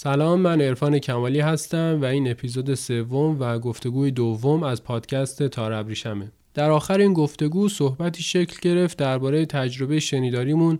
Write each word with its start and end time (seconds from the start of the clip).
سلام 0.00 0.40
من 0.40 0.60
عرفان 0.60 0.98
کمالی 0.98 1.40
هستم 1.40 1.98
و 2.02 2.04
این 2.04 2.30
اپیزود 2.30 2.74
سوم 2.74 3.36
و 3.40 3.58
گفتگوی 3.58 4.10
دوم 4.10 4.62
از 4.62 4.84
پادکست 4.84 5.42
تار 5.42 5.72
ابریشمه. 5.72 6.32
در 6.54 6.70
آخر 6.70 6.98
این 6.98 7.12
گفتگو 7.12 7.68
صحبتی 7.68 8.22
شکل 8.22 8.56
گرفت 8.62 8.98
درباره 8.98 9.46
تجربه 9.46 10.00
شنیداریمون 10.00 10.78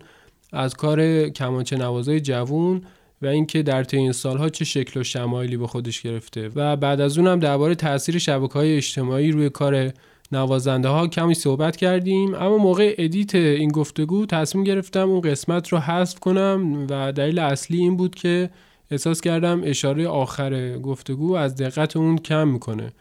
از 0.53 0.73
کار 0.73 1.29
کمانچه 1.29 1.77
نوازای 1.77 2.21
جوون 2.21 2.81
و 3.21 3.27
اینکه 3.27 3.63
در 3.63 3.83
طی 3.83 3.97
این 3.97 4.11
سالها 4.11 4.49
چه 4.49 4.65
شکل 4.65 4.99
و 4.99 5.03
شمایلی 5.03 5.57
به 5.57 5.67
خودش 5.67 6.01
گرفته 6.01 6.49
و 6.55 6.75
بعد 6.75 7.01
از 7.01 7.17
اونم 7.17 7.39
درباره 7.39 7.75
تاثیر 7.75 8.17
شبکه 8.17 8.53
های 8.53 8.77
اجتماعی 8.77 9.31
روی 9.31 9.49
کار 9.49 9.93
نوازنده 10.31 10.87
ها 10.87 11.07
کمی 11.07 11.33
صحبت 11.33 11.75
کردیم 11.77 12.33
اما 12.33 12.57
موقع 12.57 12.95
ادیت 12.97 13.35
این 13.35 13.71
گفتگو 13.71 14.25
تصمیم 14.25 14.63
گرفتم 14.63 15.09
اون 15.09 15.21
قسمت 15.21 15.67
رو 15.67 15.77
حذف 15.77 16.19
کنم 16.19 16.87
و 16.89 17.11
دلیل 17.11 17.39
اصلی 17.39 17.77
این 17.77 17.97
بود 17.97 18.15
که 18.15 18.49
احساس 18.91 19.21
کردم 19.21 19.61
اشاره 19.63 20.07
آخر 20.07 20.77
گفتگو 20.77 21.35
از 21.35 21.55
دقت 21.55 21.97
اون 21.97 22.17
کم 22.17 22.47
می‌کنه. 22.47 22.91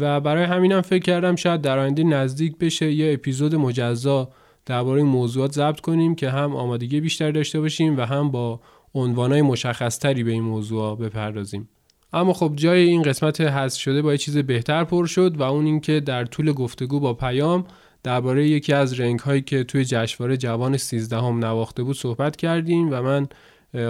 و 0.00 0.20
برای 0.20 0.44
همینم 0.44 0.80
فکر 0.80 1.02
کردم 1.02 1.36
شاید 1.36 1.60
در 1.60 1.78
آینده 1.78 2.04
نزدیک 2.04 2.58
بشه 2.58 2.92
یه 2.92 3.12
اپیزود 3.12 3.54
مجزا 3.54 4.28
درباره 4.66 5.02
موضوعات 5.02 5.52
ضبط 5.52 5.80
کنیم 5.80 6.14
که 6.14 6.30
هم 6.30 6.56
آمادگی 6.56 7.00
بیشتر 7.00 7.30
داشته 7.30 7.60
باشیم 7.60 7.98
و 7.98 8.00
هم 8.00 8.30
با 8.30 8.60
عنوانای 8.94 9.42
مشخصتری 9.42 10.24
به 10.24 10.30
این 10.30 10.42
موضوع 10.42 10.98
بپردازیم. 10.98 11.68
اما 12.12 12.32
خب 12.32 12.52
جای 12.56 12.82
این 12.82 13.02
قسمت 13.02 13.40
حذف 13.40 13.80
شده 13.80 14.02
با 14.02 14.12
یه 14.12 14.18
چیز 14.18 14.38
بهتر 14.38 14.84
پر 14.84 15.06
شد 15.06 15.36
و 15.36 15.42
اون 15.42 15.66
اینکه 15.66 16.00
در 16.00 16.24
طول 16.24 16.52
گفتگو 16.52 17.00
با 17.00 17.14
پیام 17.14 17.64
درباره 18.02 18.48
یکی 18.48 18.72
از 18.72 19.00
رنگ 19.00 19.18
هایی 19.18 19.42
که 19.42 19.64
توی 19.64 19.84
جشنواره 19.84 20.36
جوان 20.36 20.76
13 20.76 21.16
هم 21.16 21.44
نواخته 21.44 21.82
بود 21.82 21.96
صحبت 21.96 22.36
کردیم 22.36 22.88
و 22.92 23.02
من 23.02 23.28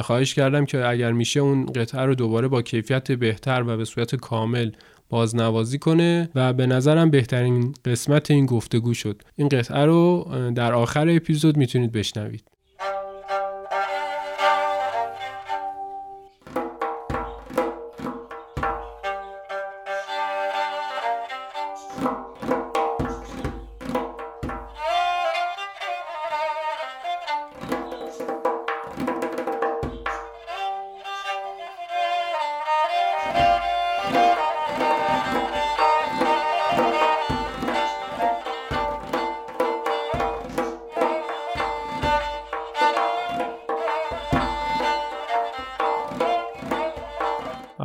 خواهش 0.03 0.35
کردم 0.35 0.65
که 0.65 0.87
اگر 0.87 1.13
میشه 1.13 1.41
اون 1.41 1.67
قطعه 1.67 2.01
رو 2.01 2.15
دوباره 2.15 2.49
با 2.49 2.63
کیفیت 2.63 3.13
بهتر 3.13 3.65
و 3.67 3.77
به 3.77 3.85
صورت 3.85 4.15
کامل 4.15 4.71
بازنوازی 5.09 5.79
کنه 5.79 6.29
و 6.35 6.53
به 6.53 6.67
نظرم 6.67 7.11
بهترین 7.11 7.75
قسمت 7.85 8.31
این 8.31 8.47
گفتگو 8.47 8.95
شد. 8.95 9.23
این 9.37 9.49
قطعه 9.49 9.85
رو 9.85 10.27
در 10.55 10.73
آخر 10.73 11.09
اپیزود 11.09 11.57
می‌تونید 11.57 11.93
بشنوید. 11.93 12.50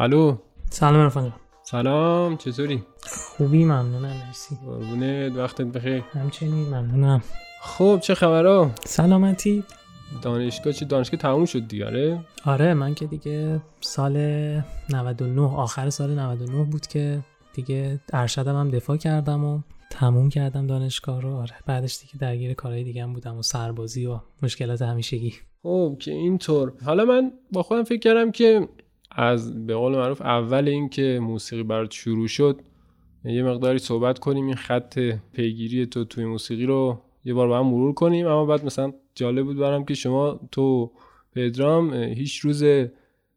الو. 0.06 0.38
سلام 0.70 1.02
عرفان 1.02 1.34
سلام 1.64 2.38
چطوری؟ 2.38 2.84
خوبی 3.08 3.66
ممنونم 3.66 4.14
مرسی. 4.28 4.58
قربونت 4.66 5.36
وقتت 5.36 5.66
بخیر. 5.66 6.04
همچنین 6.14 6.66
ممنونم. 6.68 7.22
خب 7.62 8.00
چه 8.02 8.16
خبرها 8.16 8.72
سلامتی. 8.86 9.64
دانشگاه 10.22 10.74
چه 10.74 10.86
دانشگاه 10.86 11.20
تموم 11.20 11.46
شد 11.46 11.68
دیاره 11.68 12.20
آره؟ 12.46 12.74
من 12.74 12.94
که 12.94 13.06
دیگه 13.06 13.62
سال 13.82 14.18
99 14.90 15.42
آخر 15.42 15.90
سال 15.90 16.20
99 16.20 16.64
بود 16.64 16.88
که 16.88 17.20
دیگه 17.54 18.00
ارشدم 18.14 18.56
هم 18.56 18.72
دفاع 18.72 18.98
کردم 18.98 19.46
و 19.46 19.60
تموم 19.92 20.30
کردم 20.30 20.68
دانشگاه 20.68 21.22
رو. 21.22 21.36
آره 21.36 21.56
بعدش 21.66 22.00
دیگه 22.00 22.14
درگیر 22.20 22.54
کارهای 22.54 22.84
دیگه 22.84 23.04
هم 23.04 23.14
بودم 23.14 23.38
و 23.38 23.42
سربازی 23.42 24.06
و 24.06 24.20
مشکلات 24.44 24.82
همیشگی. 24.82 25.34
خب 25.64 25.98
که 26.00 26.12
اینطور. 26.12 26.74
حالا 26.86 27.06
من 27.06 27.32
با 27.52 27.64
خودم 27.64 27.84
فکر 27.84 28.00
کردم 28.00 28.32
که 28.32 28.68
از 29.16 29.68
به 29.68 29.76
قول 29.76 29.96
معروف 29.96 30.22
اول 30.22 30.68
اینکه 30.68 31.20
موسیقی 31.22 31.64
برات 31.64 31.92
شروع 31.92 32.28
شد 32.28 32.62
یه 33.26 33.44
مقداری 33.44 33.80
صحبت 33.80 34.20
کنیم 34.20 34.46
این 34.46 34.56
خط 34.56 35.00
پیگیری 35.34 35.86
تو 35.86 36.04
توی 36.04 36.26
موسیقی 36.26 36.66
رو 36.66 37.02
یه 37.26 37.34
بار 37.34 37.48
با 37.48 37.60
هم 37.60 37.66
مرور 37.66 37.94
کنیم. 37.94 38.28
اما 38.28 38.46
بعد 38.46 38.66
مثلا 38.66 38.94
جالب 39.16 39.46
بود 39.46 39.58
برام 39.58 39.86
که 39.86 39.94
شما 39.94 40.40
تو 40.52 40.92
پدرام 41.36 41.94
هیچ 41.94 42.38
روز 42.38 42.64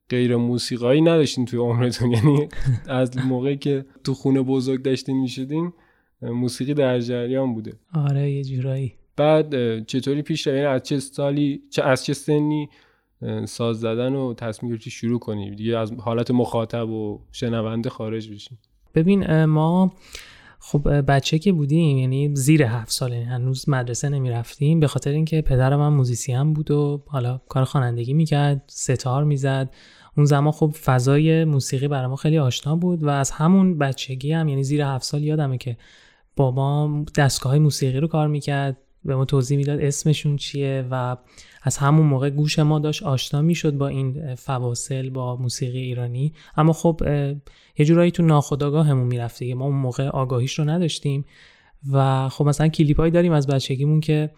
غیر 0.08 0.36
موسیقایی 0.36 1.00
نداشتین 1.00 1.44
توی 1.44 1.58
عمرتون. 1.58 2.12
یعنی 2.16 2.48
از 2.88 3.16
موقعی 3.16 3.56
که 3.56 3.84
تو 4.04 4.14
خونه 4.14 4.42
بزرگ 4.42 4.82
داشتین 4.82 5.20
می‌شدین 5.20 5.72
موسیقی 6.22 6.74
در 6.74 7.00
جریان 7.00 7.54
بوده. 7.54 7.72
آره 7.94 8.30
یه 8.30 8.44
جورایی. 8.44 8.94
بعد 9.16 9.86
چطوری 9.86 10.22
پیش 10.22 10.46
یعنی 10.46 10.60
از 10.60 10.82
چه 10.82 11.00
سالی 11.00 11.62
چه 11.70 11.82
از 11.82 12.04
چه 12.04 12.12
سنی 12.12 12.68
ساز 13.44 13.80
زدن 13.80 14.14
و 14.14 14.34
تصمیم 14.34 14.72
گرفتی 14.72 14.90
شروع 14.90 15.18
کنی. 15.18 15.54
دیگه 15.54 15.78
از 15.78 15.92
حالت 15.92 16.30
مخاطب 16.30 16.88
و 16.88 17.20
شنونده 17.32 17.90
خارج 17.90 18.30
بشین 18.30 18.58
ببین 18.94 19.44
ما 19.44 19.92
خب 20.60 21.00
بچه 21.00 21.38
که 21.38 21.52
بودیم 21.52 21.98
یعنی 21.98 22.36
زیر 22.36 22.62
هفت 22.62 22.90
ساله 22.90 23.16
یعنی 23.16 23.28
هنوز 23.28 23.68
مدرسه 23.68 24.08
نمی 24.08 24.30
رفتیم 24.30 24.80
به 24.80 24.86
خاطر 24.86 25.10
اینکه 25.10 25.42
پدرم 25.42 25.80
هم 25.80 25.92
موزیسین 25.92 26.52
بود 26.52 26.70
و 26.70 27.02
حالا 27.06 27.40
کار 27.48 27.64
خوانندگی 27.64 28.12
می‌کرد 28.12 28.64
ستار 28.66 29.24
می‌زد. 29.24 29.74
اون 30.16 30.26
زمان 30.26 30.52
خب 30.52 30.74
فضای 30.84 31.44
موسیقی 31.44 31.88
برای 31.88 32.06
ما 32.06 32.16
خیلی 32.16 32.38
آشنا 32.38 32.76
بود 32.76 33.04
و 33.04 33.08
از 33.08 33.30
همون 33.30 33.78
بچگی 33.78 34.32
هم 34.32 34.48
یعنی 34.48 34.64
زیر 34.64 34.82
هفت 34.82 35.04
سال 35.04 35.22
یادمه 35.22 35.58
که 35.58 35.76
بابا 36.36 36.90
دستگاه 37.16 37.52
های 37.52 37.58
موسیقی 37.58 38.00
رو 38.00 38.08
کار 38.08 38.28
می‌کرد. 38.28 38.76
به 39.04 39.16
ما 39.16 39.24
توضیح 39.24 39.58
می‌داد 39.58 39.80
اسمشون 39.80 40.36
چیه 40.36 40.84
و 40.90 41.16
از 41.62 41.76
همون 41.76 42.06
موقع 42.06 42.30
گوش 42.30 42.58
ما 42.58 42.78
داشت 42.78 43.02
آشنا 43.02 43.42
می‌شد 43.42 43.72
با 43.72 43.88
این 43.88 44.34
فواصل 44.34 45.10
با 45.10 45.36
موسیقی 45.36 45.78
ایرانی. 45.78 46.32
اما 46.56 46.72
خب 46.72 47.00
یه 47.78 47.84
جورایی 47.84 48.10
تو 48.10 48.22
ناخودآگاهمون 48.22 49.06
می‌رفت 49.06 49.38
دیگه. 49.38 49.54
ما 49.54 49.64
اون 49.64 49.76
موقع 49.76 50.08
آگاهیش 50.08 50.58
رو 50.58 50.64
نداشتیم 50.64 51.24
و 51.92 52.28
خب 52.28 52.44
مثلا 52.44 52.68
کلیپایی 52.68 53.10
داریم 53.10 53.32
از 53.32 53.46
بچگیمون 53.46 54.00
که 54.00 54.30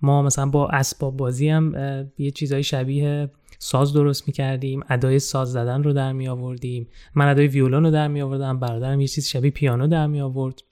ما 0.00 0.22
مثلا 0.22 0.46
با 0.46 0.68
اسباب 0.68 1.16
بازی 1.16 1.48
هم 1.48 1.74
یه 2.18 2.30
چیزای 2.30 2.62
شبیه 2.62 3.30
ساز 3.58 3.92
درست 3.92 4.28
می‌کردیم 4.28 4.80
ادای 4.88 5.18
ساز 5.18 5.52
زدن 5.52 5.82
رو 5.82 5.92
در 5.92 6.12
می 6.12 6.28
آوردیم 6.28 6.88
من 7.14 7.28
ادای 7.28 7.46
ویولون 7.46 7.84
رو 7.84 7.90
در 7.90 8.08
می 8.08 8.22
آوردم 8.22 8.58
برادرم 8.58 9.00
یه 9.00 9.06
چیز 9.06 9.26
شبیه 9.26 9.50
پیانو 9.50 9.86
در 9.86 10.06
می 10.06 10.20
آورد 10.20 10.62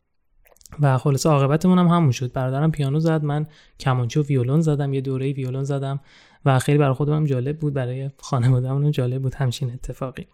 و 0.81 0.99
خلاصه 0.99 1.29
عاقبتمون 1.29 1.79
هم 1.79 1.87
همون 1.87 2.11
شد. 2.11 2.33
برادرم 2.33 2.71
پیانو 2.71 3.01
زد 3.01 3.25
من 3.25 3.47
کمانچه 3.81 4.21
و 4.21 4.23
ویولون 4.23 4.61
زدم 4.61 4.95
یه 4.95 5.01
دوره 5.01 5.33
ویولون 5.33 5.65
زدم 5.65 6.01
و 6.45 6.59
خیلی 6.59 6.79
برای 6.79 6.95
خودم 6.95 7.25
جالب 7.25 7.59
بود 7.59 7.75
برای 7.75 8.11
خانواده‌مون 8.19 8.91
جالب 8.91 9.23
بود 9.23 9.35
همچین 9.35 9.71
اتفاقی. 9.71 10.27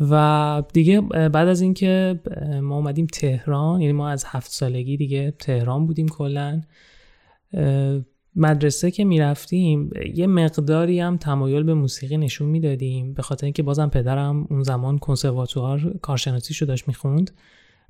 و 0.00 0.62
دیگه 0.72 1.00
بعد 1.00 1.48
از 1.48 1.60
اینکه 1.60 2.20
ما 2.62 2.76
اومدیم 2.76 3.06
تهران 3.06 3.80
یعنی 3.80 3.92
ما 3.92 4.08
از 4.08 4.24
هفت 4.26 4.50
سالگی 4.50 4.96
دیگه 4.96 5.34
تهران 5.38 5.86
بودیم 5.86 6.08
کلا 6.08 6.62
مدرسه 8.36 8.90
که 8.90 9.04
می‌رفتیم 9.04 9.90
یه 10.14 10.26
مقداری 10.26 11.00
هم 11.00 11.16
تمایل 11.16 11.62
به 11.62 11.74
موسیقی 11.74 12.16
نشون 12.16 12.48
می‌دادیم 12.48 13.14
به 13.14 13.22
خاطر 13.22 13.46
اینکه 13.46 13.62
بازم 13.62 13.88
پدرم 13.88 14.46
اون 14.50 14.62
زمان 14.62 14.98
کنسرواتوار 14.98 15.94
کارشناسیشو 16.02 16.66
داشت 16.66 16.88
می‌خوند. 16.88 17.30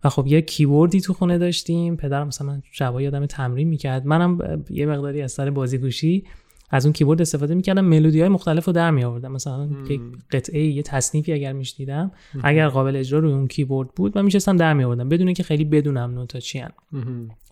و 0.04 0.09
خب 0.09 0.26
یه 0.26 0.41
کیبوردی 0.41 1.00
تو 1.00 1.12
خونه 1.12 1.38
داشتیم. 1.38 1.97
پدرم 1.97 2.26
مثلا 2.26 2.62
شبا 2.72 3.03
یادم 3.03 3.26
تمرین 3.26 3.69
می‌کرد. 3.69 4.06
منم 4.06 4.64
یه 4.70 4.86
مقداری 4.86 5.22
از 5.22 5.32
سر 5.32 5.50
بازیگوشی 5.50 6.25
از 6.70 6.86
اون 6.86 6.92
کیبورد 6.92 7.20
استفاده 7.20 7.54
می‌کردم. 7.54 7.84
ملودی 7.84 8.20
های 8.20 8.28
مختلف 8.28 8.64
رو 8.64 8.72
در 8.72 8.91
می 8.91 9.04
آوردم 9.04 9.32
مثلا 9.32 9.69
یه 9.91 10.00
قطعه 10.31 10.64
یه 10.64 10.82
تصنیفی 10.82 11.32
اگر 11.32 11.52
میشنیدم 11.52 12.11
اگر 12.43 12.69
قابل 12.69 12.96
اجرا 12.96 13.19
روی 13.19 13.32
اون 13.32 13.49
کیبورد 13.49 13.88
بود 13.96 14.19
من 14.19 14.25
میشستم 14.25 14.56
در 14.56 14.75
می 14.75 14.84
آوردم 14.84 15.08
بدون 15.08 15.32
که 15.32 15.43
خیلی 15.43 15.64
بدونم 15.64 16.14
نوتا 16.14 16.40
چی 16.40 16.62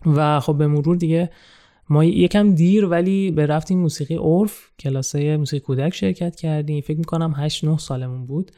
و 0.05 0.39
خب 0.39 0.57
به 0.57 0.67
مرور 0.67 0.95
دیگه 0.95 1.29
ما 1.89 2.05
یکم 2.05 2.55
دیر 2.55 2.85
ولی 2.85 3.31
به 3.31 3.45
رفتیم 3.45 3.79
موسیقی 3.79 4.15
ارف. 4.15 4.69
کلاس 4.79 5.37
موسیقی 5.37 5.59
کودک 5.59 5.93
شرکت 5.93 6.35
کردیم. 6.35 6.81
فکر 6.81 6.97
می‌کنم 6.97 7.33
8 7.37 7.63
9 7.63 7.77
سالمون 7.77 8.25
بود. 8.25 8.51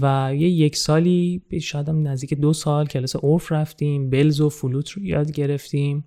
و 0.00 0.34
یه 0.34 0.48
یک 0.48 0.76
سالی 0.76 1.42
شاید 1.60 1.88
هم 1.88 2.08
نزدیک 2.08 2.34
دو 2.34 2.52
سال 2.52 2.86
کلاس 2.86 3.16
عرف 3.16 3.52
رفتیم 3.52 4.10
بلز 4.10 4.40
و 4.40 4.48
فلوت 4.48 4.90
رو 4.90 5.04
یاد 5.04 5.32
گرفتیم. 5.32 6.04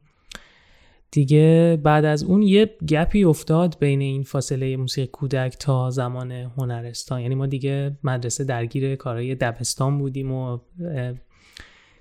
دیگه 1.12 1.80
بعد 1.84 2.06
از 2.06 2.24
اون 2.24 2.42
یه 2.42 2.70
گپی 2.88 3.24
افتاد 3.24 3.78
بین 3.80 4.02
این 4.02 4.24
فاصله 4.24 4.78
موسیقی 4.78 5.08
کودک 5.08 5.56
تا 5.60 5.90
زمان 5.90 6.32
هنرستان. 6.32 7.22
یعنی 7.22 7.36
ما 7.36 7.46
دیگه 7.46 7.98
مدرسه 8.04 8.44
درگیر 8.44 8.96
کارهای 8.96 9.36
دبستان 9.36 9.98
بودیم 9.98 10.32
و 10.32 10.58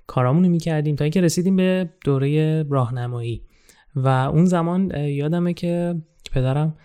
کارامونو 0.07 0.49
می‌کردیم 0.49 0.95
تا 0.95 1.03
اینکه 1.03 1.21
رسیدیم 1.21 1.55
به 1.55 1.89
دوره 2.05 2.63
راهنمایی. 2.63 3.41
و 3.95 4.07
اون 4.07 4.45
زمان 4.45 4.91
یادمه 4.95 5.53
که 5.53 5.95
پدرم 6.31 6.75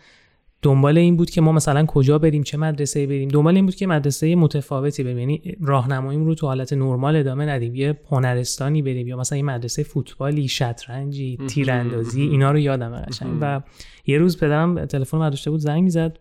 دنبال 0.63 0.99
این 0.99 1.17
بود 1.17 1.31
که 1.31 1.41
ما 1.41 1.53
مثلا 1.53 1.87
کجا 1.87 2.19
بریم 2.19 2.43
چه 2.43 2.59
مدرسه 2.59 3.07
بریم. 3.07 3.29
دنبال 3.29 3.57
این 3.57 3.67
بود 3.67 3.75
که 3.75 3.87
مدرسه 3.87 4.35
متفاوتی 4.37 5.03
بریم. 5.03 5.19
یعنی 5.19 5.57
راهنماییم 5.61 6.25
رو 6.25 6.35
تو 6.35 6.47
حالت 6.47 6.73
نرمال 6.73 7.17
ادامه 7.17 7.47
ندیم. 7.47 7.75
یه 7.75 8.01
هنرستانی 8.11 8.83
بریم 8.83 9.09
یا 9.09 9.17
مثلا 9.17 9.39
یه 9.39 9.45
مدرسه 9.45 9.83
فوتبالی 9.83 10.49
شطرنجی 10.49 11.39
تیراندازی 11.49 12.23
اینا 12.23 12.53
رو 12.53 12.59
یادم 12.59 12.97
قشنگ. 12.97 13.39
و 13.41 13.61
یه 14.07 14.19
روز 14.19 14.39
پدرم 14.39 14.87
تلفن 14.87 15.19
برداشته 15.19 15.51
بود 15.51 15.61
زنگ 15.61 15.83
می‌زد. 15.83 16.19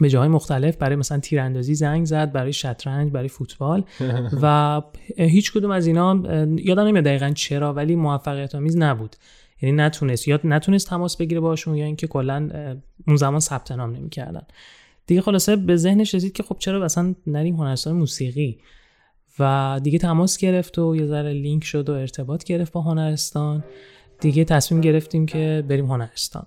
به 0.00 0.08
جاهای 0.08 0.28
مختلف 0.28 0.76
برای 0.76 0.96
مثلا 0.96 1.18
تیراندازی 1.18 1.74
زنگ 1.74 2.04
زد 2.04 2.32
برای 2.32 2.52
شطرنج 2.52 3.12
برای 3.12 3.28
فوتبال. 3.28 3.84
و 4.42 4.82
هیچ 5.16 5.52
کدوم 5.52 5.70
از 5.70 5.86
اینا 5.86 6.22
یادم 6.56 6.82
نمیاد 6.82 7.04
دقیقا 7.04 7.30
چرا 7.30 7.72
ولی 7.72 7.96
موفقیت 7.96 8.54
آمیز 8.54 8.76
نبود. 8.76 9.16
یعنی 9.62 9.76
نتونست 9.76 10.28
یا 10.28 10.40
نتونست 10.44 10.88
تماس 10.88 11.16
بگیره 11.16 11.40
باشون 11.40 11.76
یا 11.76 11.84
اینکه 11.84 12.06
کلا 12.06 12.50
اون 13.06 13.16
زمان 13.16 13.40
ثبت 13.40 13.72
نام 13.72 13.96
نمی‌کردن. 13.96 14.42
دیگه 15.06 15.20
خلاصه 15.20 15.56
به 15.56 15.76
ذهنش 15.76 16.14
رسید 16.14 16.32
که 16.32 16.42
خب 16.42 16.56
چرا 16.58 16.84
مثلا 16.84 17.14
نریم 17.26 17.56
هنرستان 17.56 17.96
موسیقی؟ 17.96 18.58
و 19.38 19.80
دیگه 19.82 19.98
تماس 19.98 20.38
گرفت 20.38 20.78
و 20.78 20.96
یه 20.96 21.06
ذره 21.06 21.32
لینک 21.32 21.64
شد 21.64 21.88
و 21.88 21.92
ارتباط 21.92 22.44
گرفت 22.44 22.72
با 22.72 22.80
هنرستان. 22.80 23.64
دیگه 24.20 24.44
تصمیم 24.44 24.80
گرفتیم 24.80 25.26
که 25.26 25.64
بریم 25.68 25.86
هنرستان. 25.86 26.46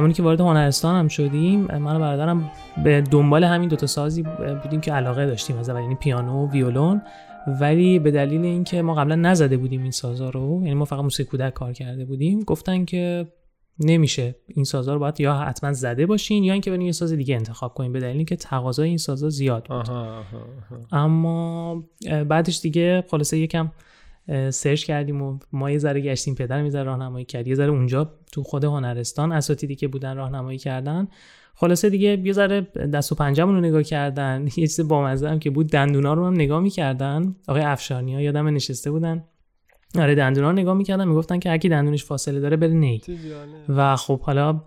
زمانی 0.00 0.14
که 0.14 0.22
وارد 0.22 0.40
هنرستان 0.40 0.94
هم 0.94 1.08
شدیم 1.08 1.60
من 1.60 1.96
و 1.96 1.98
برادرم 1.98 2.50
به 2.84 3.00
دنبال 3.00 3.44
همین 3.44 3.68
دوتا 3.68 3.86
سازی 3.86 4.24
بودیم 4.62 4.80
که 4.80 4.92
علاقه 4.92 5.26
داشتیم 5.26 5.58
از 5.58 5.68
اول 5.68 5.80
یعنی 5.80 5.94
پیانو 5.94 6.46
و 6.46 6.50
ویولون. 6.50 7.02
ولی 7.60 7.98
به 7.98 8.10
دلیل 8.10 8.44
اینکه 8.44 8.82
ما 8.82 8.94
قبلا 8.94 9.14
نزده 9.14 9.56
بودیم 9.56 9.82
این 9.82 9.90
سازا 9.90 10.30
رو 10.30 10.60
یعنی 10.62 10.74
ما 10.74 10.84
فقط 10.84 11.00
موسیقی 11.00 11.30
کودک 11.30 11.52
کار 11.52 11.72
کرده 11.72 12.04
بودیم 12.04 12.40
گفتن 12.40 12.84
که 12.84 13.26
نمیشه 13.80 14.34
این 14.46 14.64
سازا 14.64 14.94
رو 14.94 15.00
باید 15.00 15.20
یا 15.20 15.34
حتما 15.34 15.72
زده 15.72 16.06
باشین 16.06 16.44
یا 16.44 16.52
اینکه 16.52 16.70
بریم 16.70 16.82
یه 16.82 16.92
ساز 16.92 17.12
دیگه 17.12 17.36
انتخاب 17.36 17.74
کنیم 17.74 17.92
به 17.92 18.00
دلیل 18.00 18.16
اینکه 18.16 18.36
تقاضای 18.36 18.88
این 18.88 18.98
سازا 18.98 19.28
زیاد 19.28 19.64
بود. 19.64 19.90
اما 20.92 21.84
بعدش 22.28 22.60
دیگه 22.60 23.04
خلاصه 23.10 23.38
یکم 23.38 23.70
سرچ 24.50 24.84
کردیم 24.84 25.22
و 25.22 25.38
ما 25.52 25.70
یه 25.70 25.78
ذره 25.78 26.00
گشتیم 26.00 26.34
پدر 26.34 26.62
می‌ذاره 26.62 26.84
راهنمایی 26.84 27.24
کرد. 27.24 27.48
یه 27.48 27.54
ذره 27.54 27.70
اونجا 27.70 28.12
تو 28.32 28.42
خود 28.42 28.64
هنرستان 28.64 29.32
اساتیدی 29.32 29.74
که 29.74 29.88
بودن 29.88 30.16
راهنمایی 30.16 30.58
کردن. 30.58 31.08
خلاصه 31.54 31.90
دیگه 31.90 32.20
یه 32.24 32.32
ذره 32.32 32.60
دست 32.60 33.12
و 33.12 33.14
پنجمون 33.14 33.54
رو 33.54 33.60
نگاه 33.60 33.82
کردن. 33.82 34.44
یه 34.56 34.66
چیز 34.66 34.80
بامزه 34.88 35.28
هم 35.28 35.38
که 35.38 35.50
بود 35.50 35.70
دندونا 35.70 36.14
رو 36.14 36.26
هم 36.26 36.34
نگاه 36.34 36.60
می‌کردن. 36.60 37.36
آقای 37.48 37.62
افشانی 37.62 38.14
ها 38.14 38.20
یادم 38.20 38.48
نشسته 38.48 38.90
بودن. 38.90 39.24
آره 39.98 40.14
دندونا 40.14 40.50
رو 40.50 40.56
نگاه 40.56 40.74
می‌کردن 40.74 41.08
می‌گفتن 41.08 41.38
که 41.38 41.50
هرکی 41.50 41.68
دندونش 41.68 42.04
فاصله 42.04 42.40
داره 42.40 42.56
بره 42.56 42.72
نی. 42.72 43.00
و 43.68 43.96
خب 43.96 44.20
حالا 44.20 44.60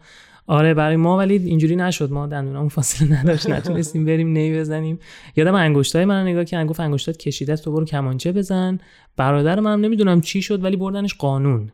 آره 0.47 0.73
برای 0.73 0.95
ما 0.95 1.17
ولی 1.17 1.35
اینجوری 1.35 1.75
نشد. 1.75 2.11
ما 2.11 2.27
دندونامون 2.27 2.69
فاصله 2.69 3.21
نداشت 3.21 3.49
نتونستیم 3.55 4.05
بریم 4.05 4.27
نی 4.27 4.59
بزنیم. 4.59 4.99
یادم 5.35 5.55
انگشتای 5.55 6.05
من 6.05 6.23
نگاه 6.27 6.43
کردن 6.45 6.67
گفت 6.67 6.79
انگشتات 6.79 7.17
کشیده 7.17 7.55
تو 7.55 7.71
برو 7.71 7.85
کمانچه 7.85 8.31
بزن. 8.31 8.79
برادر 9.17 9.59
من 9.59 9.81
نمی‌دونم 9.81 10.21
چی 10.21 10.41
شد 10.41 10.63
ولی 10.63 10.75
بردنش 10.75 11.13
قانون. 11.15 11.71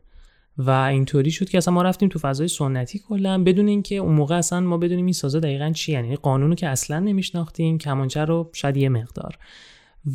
و 0.57 0.69
اینطوری 0.71 1.31
شد 1.31 1.49
که 1.49 1.57
اصلا 1.57 1.73
ما 1.73 1.81
رفتیم 1.81 2.09
تو 2.09 2.19
فضای 2.19 2.47
سنتی 2.47 2.99
کلا. 3.07 3.43
بدون 3.43 3.67
اینکه 3.67 3.95
اون 3.95 4.15
موقع 4.15 4.35
اصلا 4.37 4.59
ما 4.59 4.77
بدونیم 4.77 5.05
این 5.05 5.13
سازا 5.13 5.39
دقیقا 5.39 5.71
چی 5.71 5.91
یعنی. 5.91 6.15
قانونو 6.15 6.55
که 6.55 6.67
اصلا 6.67 6.99
نمیشناختیم 6.99 7.77
کمانچه 7.77 8.25
رو 8.25 8.49
شاید 8.53 8.77
یه 8.77 8.89
مقدار. 8.89 9.37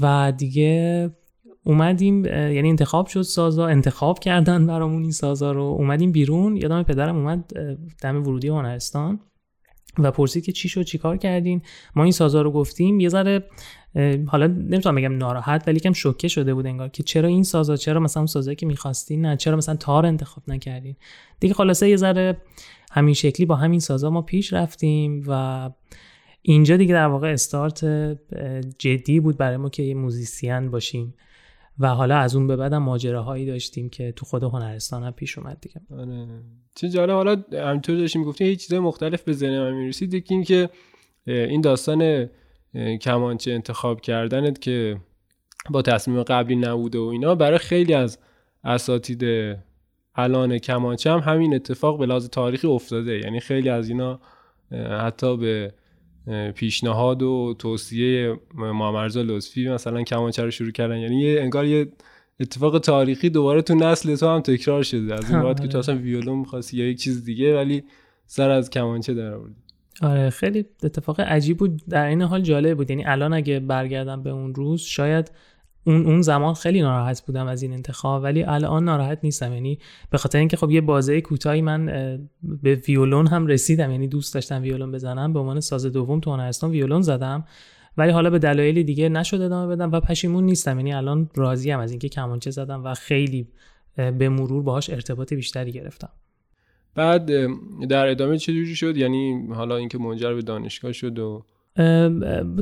و 0.00 0.32
دیگه 0.36 1.10
اومدیم 1.64 2.24
یعنی 2.24 2.68
انتخاب 2.68 3.06
شد 3.06 3.22
سازا 3.22 3.66
انتخاب 3.66 4.18
کردن 4.18 4.66
برامون 4.66 5.02
این 5.02 5.12
سازا 5.12 5.52
رو. 5.52 5.62
اومدیم 5.62 6.12
بیرون 6.12 6.56
یادم 6.56 6.82
پدرم 6.82 7.16
اومد 7.16 7.52
دم 8.02 8.22
ورودی 8.22 8.48
هنرستان 8.48 9.20
و 9.98 10.10
پرسید 10.10 10.44
که 10.44 10.52
چی 10.52 10.68
شد 10.68 10.82
چیکار 10.82 11.16
کردین؟ 11.16 11.62
ما 11.96 12.02
این 12.02 12.12
سازا 12.12 12.42
رو 12.42 12.50
گفتیم. 12.50 13.00
یه 13.00 13.08
ذره 13.08 13.44
حالا 14.26 14.46
نمی‌تونم 14.46 14.94
بگم 14.94 15.16
ناراحت 15.16 15.64
ولی 15.66 15.80
کم 15.80 15.92
شوکه 15.92 16.28
شده 16.28 16.54
بود 16.54 16.66
انگار 16.66 16.88
که 16.88 17.02
چرا 17.02 17.28
این 17.28 17.42
سازا 17.42 17.76
چرا 17.76 18.00
مثلا 18.00 18.20
اون 18.20 18.26
سازایی 18.26 18.56
که 18.56 18.66
می‌خواستین 18.66 19.26
نه 19.26 19.36
چرا 19.36 19.56
مثلا 19.56 19.76
تار 19.76 20.06
انتخاب 20.06 20.44
نکردین؟ 20.48 20.96
دیگه 21.40 21.54
خلاصه 21.54 21.88
یه 21.88 21.96
ذره 21.96 22.36
همین 22.92 23.14
شکلی 23.14 23.46
با 23.46 23.56
همین 23.56 23.80
سازا 23.80 24.10
ما 24.10 24.22
پیش 24.22 24.52
رفتیم 24.52 25.24
و 25.26 25.70
اینجا 26.42 26.76
دیگه 26.76 26.94
در 26.94 27.06
واقع 27.06 27.32
استارت 27.32 27.84
جدی 28.78 29.20
بود 29.20 29.36
برای 29.36 29.56
ما 29.56 29.68
که 29.68 29.82
یه 29.82 29.94
موزیسین 29.94 30.70
باشیم. 30.70 31.14
و 31.78 31.88
حالا 31.88 32.16
از 32.16 32.36
اون 32.36 32.46
به 32.46 32.56
بعدم 32.56 32.78
ماجراهایی 32.78 33.46
داشتیم 33.46 33.88
که 33.88 34.12
تو 34.12 34.26
خود 34.26 34.42
هنرستان 34.42 35.02
هم 35.02 35.12
پیش 35.12 35.38
اومد 35.38 35.58
دیگه. 35.60 35.80
آره. 35.90 36.26
چه 36.74 36.88
جالب. 36.88 37.10
حالا 37.10 37.42
همینطور 37.52 37.96
داشتیم 37.96 38.24
گفتیم 38.24 38.46
هیچ 38.46 38.62
چیزای 38.62 38.78
مختلف 38.78 39.22
به 39.22 39.32
ذهن 39.32 39.58
من 39.60 39.72
می‌رسید. 39.72 40.14
یکی 40.14 40.34
این 40.34 40.44
که 40.44 40.68
این 41.26 41.60
داستان 41.60 42.28
کمانچه 43.00 43.52
انتخاب 43.52 44.00
کردنت 44.00 44.60
که 44.60 44.96
با 45.70 45.82
تصمیم 45.82 46.22
قبلی 46.22 46.56
نبوده 46.56 46.98
و 46.98 47.02
اینا 47.02 47.34
برای 47.34 47.58
خیلی 47.58 47.94
از 47.94 48.18
اساتید 48.64 49.24
الان 50.14 50.58
کمانچه 50.58 51.10
هم 51.10 51.18
همین 51.18 51.54
اتفاق 51.54 51.98
به 51.98 52.06
لحاظ 52.06 52.28
تاریخی 52.28 52.66
افتاده. 52.66 53.18
یعنی 53.18 53.40
خیلی 53.40 53.68
از 53.68 53.88
اینا 53.88 54.20
حتی 55.00 55.36
به 55.36 55.74
پیشنهاد 56.54 57.22
و 57.22 57.54
توصیه 57.58 58.36
مامرزا 58.54 59.22
لطفی 59.22 59.68
مثلا 59.68 60.02
کمانچه 60.02 60.44
رو 60.44 60.50
شروع 60.50 60.70
کردن. 60.70 60.98
یعنی 60.98 61.20
یه 61.20 61.40
انگار 61.40 61.64
یه 61.66 61.86
اتفاق 62.40 62.78
تاریخی 62.78 63.30
دوباره 63.30 63.62
تو 63.62 63.74
نسل 63.74 64.16
تو 64.16 64.28
هم 64.28 64.40
تکرار 64.40 64.82
شده. 64.82 65.14
از 65.14 65.30
این 65.30 65.42
بعد 65.42 65.60
که 65.60 65.68
تو 65.68 65.78
اصلا 65.78 65.96
ویولون 65.96 66.38
می‌خواستی 66.38 66.76
یا 66.76 66.88
یک 66.88 66.98
چیز 66.98 67.24
دیگه 67.24 67.56
ولی 67.56 67.84
سر 68.26 68.50
از 68.50 68.70
کمانچه 68.70 69.14
در 69.14 69.34
آوردی 69.34 69.54
آره 70.02 70.30
خیلی 70.30 70.64
اتفاق 70.82 71.20
عجیب 71.20 71.56
بود. 71.56 71.82
در 71.88 72.06
این 72.06 72.22
حال 72.22 72.42
جالب 72.42 72.76
بود. 72.76 72.90
یعنی 72.90 73.04
الان 73.04 73.32
اگه 73.32 73.60
برگردم 73.60 74.22
به 74.22 74.30
اون 74.30 74.54
روز 74.54 74.80
شاید 74.80 75.30
اون 75.84 76.06
اون 76.06 76.22
زمان 76.22 76.54
خیلی 76.54 76.80
ناراحت 76.80 77.26
بودم 77.26 77.46
از 77.46 77.62
این 77.62 77.72
انتخاب 77.72 78.22
ولی 78.22 78.42
الان 78.42 78.84
ناراحت 78.84 79.18
نیستم. 79.22 79.52
یعنی 79.52 79.78
به 80.10 80.18
خاطر 80.18 80.38
اینکه 80.38 80.56
خب 80.56 80.70
یه 80.70 80.80
بازه 80.80 81.20
کوتاهی 81.20 81.62
من 81.62 81.86
به 82.62 82.74
ویولون 82.74 83.26
هم 83.26 83.46
رسیدم 83.46 83.90
یعنی 83.90 84.08
دوست 84.08 84.34
داشتم 84.34 84.62
ویولون 84.62 84.92
بزنم. 84.92 85.32
به 85.32 85.38
عنوان 85.38 85.60
ساز 85.60 85.86
دوم 85.86 86.20
تو 86.20 86.32
هنرستان 86.32 86.70
ویولون 86.70 87.02
زدم 87.02 87.44
ولی 87.96 88.10
حالا 88.10 88.30
به 88.30 88.38
دلایلی 88.38 88.84
دیگه 88.84 89.08
نشد 89.08 89.40
ادامه 89.40 89.76
بدم 89.76 89.92
و 89.92 90.00
پشیمون 90.00 90.44
نیستم. 90.44 90.78
یعنی 90.78 90.92
الان 90.92 91.30
راضی 91.34 91.72
ام 91.72 91.80
از 91.80 91.90
اینکه 91.90 92.08
کمانچه 92.08 92.50
زدم 92.50 92.84
و 92.84 92.94
خیلی 92.94 93.48
به 93.96 94.28
مرور 94.28 94.62
باهاش 94.62 94.90
ارتباط 94.90 95.34
بیشتری 95.34 95.72
گرفتم. 95.72 96.10
بعد 96.94 97.30
در 97.88 98.06
ادامه 98.06 98.38
چه 98.38 98.52
جوری 98.52 98.76
شد؟ 98.76 98.96
یعنی 98.96 99.46
حالا 99.52 99.76
اینکه 99.76 99.98
منجر 99.98 100.34
به 100.34 100.42
دانشگاه 100.42 100.92
شد 100.92 101.18
و 101.18 101.44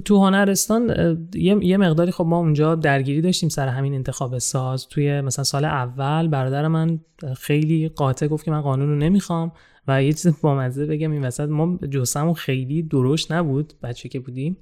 تو 0.05 0.19
هنرستان 0.19 0.95
یه 1.35 1.77
مقداری 1.77 2.11
خب 2.13 2.25
ما 2.25 2.39
اونجا 2.39 2.75
درگیری 2.75 3.21
داشتیم 3.21 3.49
سر 3.49 3.69
همین 3.69 3.95
انتخاب 3.95 4.39
ساز. 4.39 4.89
توی 4.89 5.21
مثلا 5.21 5.45
سال 5.45 5.65
اول 5.65 6.29
برادر 6.29 6.69
من 6.69 7.01
خیلی 7.37 7.89
قاطع 7.89 8.27
گفت 8.27 8.45
که 8.45 8.51
من 8.51 8.61
قانون 8.61 8.89
رو 8.89 8.97
نمی‌خوام 8.97 9.53
و 9.89 10.03
یه 10.03 10.13
چیز 10.13 10.41
بامزه 10.41 10.87
بگم 10.87 11.11
این 11.11 11.25
وسط 11.25 11.49
ما 11.49 11.79
جسمون 11.91 12.35
خیلی 12.35 12.83
درشت 12.83 13.33
نبود 13.33 13.73
بچه 13.83 14.09
که 14.09 14.21
بودیم 14.21 14.57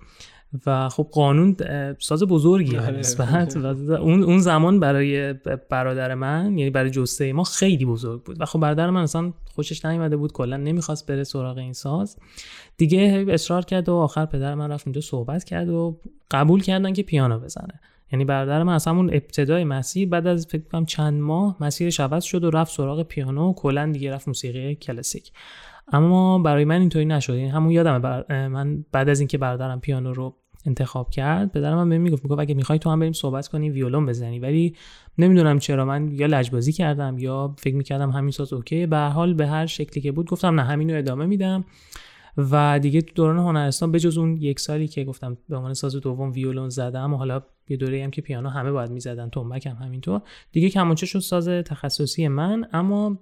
و 0.67 0.89
خب 0.89 1.09
قانون 1.13 1.57
ساز 1.99 2.23
بزرگی 2.23 2.77
بله. 2.77 2.99
نسبت. 2.99 3.57
اون 3.57 4.23
اون 4.23 4.39
زمان 4.39 4.81
برای 4.81 5.35
برادر 5.71 6.15
من 6.15 6.59
یعنی 6.59 6.71
برای 6.71 6.91
جسته 6.91 7.33
ما 7.33 7.45
خیلی 7.45 7.85
بزرگ 7.85 8.23
بود. 8.23 8.41
و 8.41 8.45
خب 8.45 8.61
برادر 8.61 8.91
من 8.91 9.03
اصلا 9.03 9.33
خوشش 9.61 9.85
نیومده 9.85 10.17
بود 10.17 10.33
کلا 10.33 10.57
نمی‌خواست 10.57 11.07
بره 11.07 11.25
سراغ 11.25 11.59
این 11.59 11.73
ساز. 11.73 12.17
دیگه 12.77 13.25
اصرار 13.29 13.65
کرد 13.65 13.89
و 13.89 13.95
آخر 13.95 14.27
پدر 14.27 14.55
من 14.55 14.71
رفت 14.71 14.87
اونجا 14.87 15.01
صحبت 15.01 15.45
کرد 15.45 15.69
و 15.69 16.01
قبول 16.31 16.63
کردن 16.63 16.93
که 16.93 17.03
پیانو 17.03 17.39
بزنه. 17.39 17.81
یعنی 18.13 18.25
برادر 18.25 18.63
من 18.63 18.73
اصلا 18.73 18.97
اون 18.97 19.11
ابتدای 19.11 19.65
مسیر 19.65 20.09
بعد 20.09 20.27
از 20.27 20.47
فکر 20.47 20.63
کنم 20.73 20.85
چند 20.85 21.21
ماه 21.21 21.57
مسیرش 21.61 22.01
عوض 22.01 22.25
شد 22.25 22.45
و 22.45 22.51
رفت 22.51 22.73
سراغ 22.73 23.03
پیانو 23.03 23.51
و 23.51 23.55
کلا 23.55 23.93
دیگه 23.93 24.13
رفت 24.13 24.29
موسیقی 24.29 24.75
کلاسیک. 24.75 25.33
اما 25.93 26.39
برای 26.39 26.65
من 26.65 26.81
اینطوری 26.81 27.05
نشد. 27.05 27.35
یعنی 27.35 27.49
همون 27.49 27.71
یادم 27.71 28.25
من 28.29 28.85
بعد 28.93 29.09
از 29.09 29.21
اینکه 29.21 29.39
برادرم 29.39 29.81
پیانو 29.81 30.13
رو 30.13 30.37
انتخاب 30.67 31.11
کرد 31.11 31.53
پدرم 31.53 31.79
هم 31.79 31.89
بهم 31.89 32.01
می‌گفت 32.01 32.25
می‌گفت 32.25 32.41
اگه 32.41 32.55
می‌خوای 32.55 32.79
تو 32.79 32.91
هم 32.91 33.01
بریم 33.01 33.13
صحبت 33.13 33.49
کنی 33.49 33.71
ویولون 33.71 34.07
بزنی. 34.07 34.39
ولی 34.39 34.77
نمی‌دونم 35.19 35.59
چرا 35.59 35.85
من 35.85 36.09
یا 36.13 36.27
لجبازی 36.27 36.73
کردم 36.73 37.19
یا 37.19 37.55
فکر 37.59 37.75
می‌کردم 37.75 38.11
همین 38.11 38.31
ساز 38.31 38.53
اوکی. 38.53 38.87
به 38.87 38.99
حال 38.99 39.35
به 39.35 39.47
هر 39.47 39.67
شکلی 39.67 40.01
که 40.01 40.13
بود 40.13 40.31
گفتم 40.31 40.61
نه 40.61 40.63
همینو 40.63 40.99
ادامه 40.99 41.27
میدم. 41.27 41.65
و 42.37 42.79
دیگه 42.79 43.03
تو 43.03 43.13
دوران 43.15 43.39
هنرستان 43.39 43.93
بجز 43.93 44.19
اون 44.19 44.37
یک 44.37 44.61
سالی 44.61 44.89
که 44.89 45.05
گفتم 45.05 45.37
به 45.49 45.57
عنوان 45.57 45.75
ساز 45.75 45.97
دوم 45.97 46.33
ویولون 46.33 46.69
زدم 46.69 47.15
و 47.15 47.17
حالا 47.17 47.43
یه 47.69 47.77
دوره 47.77 48.05
هم 48.05 48.11
که 48.11 48.23
پیانو 48.23 48.49
همه 48.49 48.73
باید 48.73 48.91
می‌زدن 48.91 49.31
تنبک 49.31 49.67
هم 49.67 49.77
همینطور 49.77 50.21
دیگه 50.53 50.71
کمانچه 50.71 51.07
شد 51.07 51.19
ساز 51.19 51.49
تخصصی 51.49 52.29
من. 52.29 52.69
اما 52.73 53.19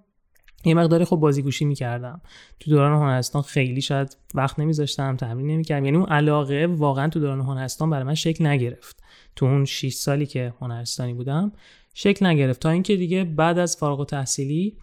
یه 0.64 0.74
مقداری 0.74 1.04
خب 1.04 1.16
بازیگوشی 1.16 1.64
می‌کردم. 1.64 2.20
تو 2.60 2.70
دوران 2.70 3.02
هنرستان 3.02 3.42
خیلی 3.42 3.80
شاید 3.80 4.16
وقت 4.34 4.58
نمیذاشتم 4.58 5.16
تمرین 5.16 5.46
نمی‌کردم. 5.46 5.84
یعنی 5.84 5.96
اون 5.96 6.08
علاقه 6.08 6.66
واقعا 6.66 7.08
تو 7.08 7.20
دوران 7.20 7.40
هنرستان 7.40 7.90
برای 7.90 8.04
من 8.04 8.14
شکل 8.14 8.46
نگرفت. 8.46 9.02
تو 9.36 9.46
اون 9.46 9.64
6 9.64 9.92
سالی 9.92 10.26
که 10.26 10.54
هنرستانی 10.60 11.14
بودم 11.14 11.52
شکل 11.94 12.26
نگرفت. 12.26 12.60
تا 12.60 12.70
اینکه 12.70 12.96
دیگه 12.96 13.24
بعد 13.24 13.58
از 13.58 13.76
فارغ 13.76 14.00
التحصیلی 14.00 14.76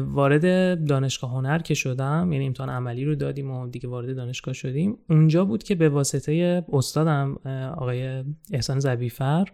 وارد 0.00 0.86
دانشگاه 0.86 1.30
هنر 1.30 1.58
که 1.58 1.74
شدم 1.74 2.32
یعنی 2.32 2.46
امتحان 2.46 2.70
عملی 2.70 3.04
رو 3.04 3.14
دادیم 3.14 3.50
و 3.50 3.68
دیگه 3.68 3.88
وارد 3.88 4.16
دانشگاه 4.16 4.54
شدیم 4.54 4.98
اونجا 5.10 5.44
بود 5.44 5.62
که 5.62 5.74
به 5.74 5.88
واسطه 5.88 6.64
استادم 6.72 7.34
آقای 7.76 8.24
احسان 8.52 8.78
زبیفر 8.78 9.48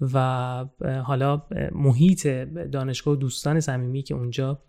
و 0.00 0.66
حالا 1.04 1.42
محیط 1.72 2.26
دانشگاه 2.72 3.14
و 3.14 3.16
دوستان 3.16 3.60
صمیمی 3.60 4.02
که 4.02 4.14
اونجا 4.14 4.62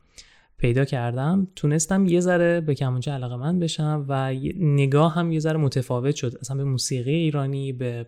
پیدا 0.58 0.86
کردم 0.86 1.48
تونستم 1.56 2.06
یه 2.06 2.20
ذره 2.20 2.62
به 2.62 2.76
کمانچه 2.76 3.12
علاقه 3.12 3.36
من 3.36 3.60
بشم 3.60 4.06
و 4.08 4.34
نگاه 4.60 5.14
هم 5.14 5.32
یه 5.32 5.40
ذره 5.40 5.58
متفاوت 5.58 6.16
شد. 6.16 6.38
اصلا 6.42 6.58
به 6.58 6.64
موسیقی 6.64 7.16
ایرانی 7.16 7.74
به 7.74 8.06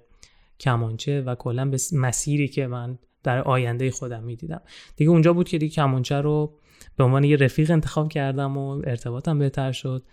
کمانچه 0.60 1.22
و 1.22 1.36
کلا 1.36 1.66
به 1.66 1.78
مسیری 1.94 2.48
که 2.48 2.68
من 2.68 2.98
در 3.24 3.42
آینده 3.42 3.92
خودم 3.92 4.24
می‌دیدم. 4.24 4.62
دیگه 4.96 5.12
اونجا 5.12 5.34
بود 5.34 5.50
که 5.50 5.58
دیگه 5.58 5.74
کمانچه 5.76 6.22
رو 6.22 6.58
به 6.98 7.04
عنوان 7.04 7.24
یه 7.24 7.38
رفیق 7.38 7.72
انتخاب 7.72 8.10
کردم 8.10 8.58
و 8.58 8.70
ارتباطم 8.70 9.40
بهتر 9.40 9.72
شد 9.72 10.04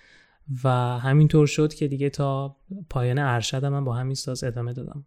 و 0.64 0.68
همینطور 0.98 1.46
شد 1.46 1.74
که 1.74 1.88
دیگه 1.88 2.10
تا 2.10 2.56
پایان 2.90 3.18
ارشدم 3.18 3.68
من 3.68 3.84
با 3.84 3.92
همین 3.92 4.14
ساز 4.14 4.44
ادامه 4.44 4.72
دادم. 4.72 5.06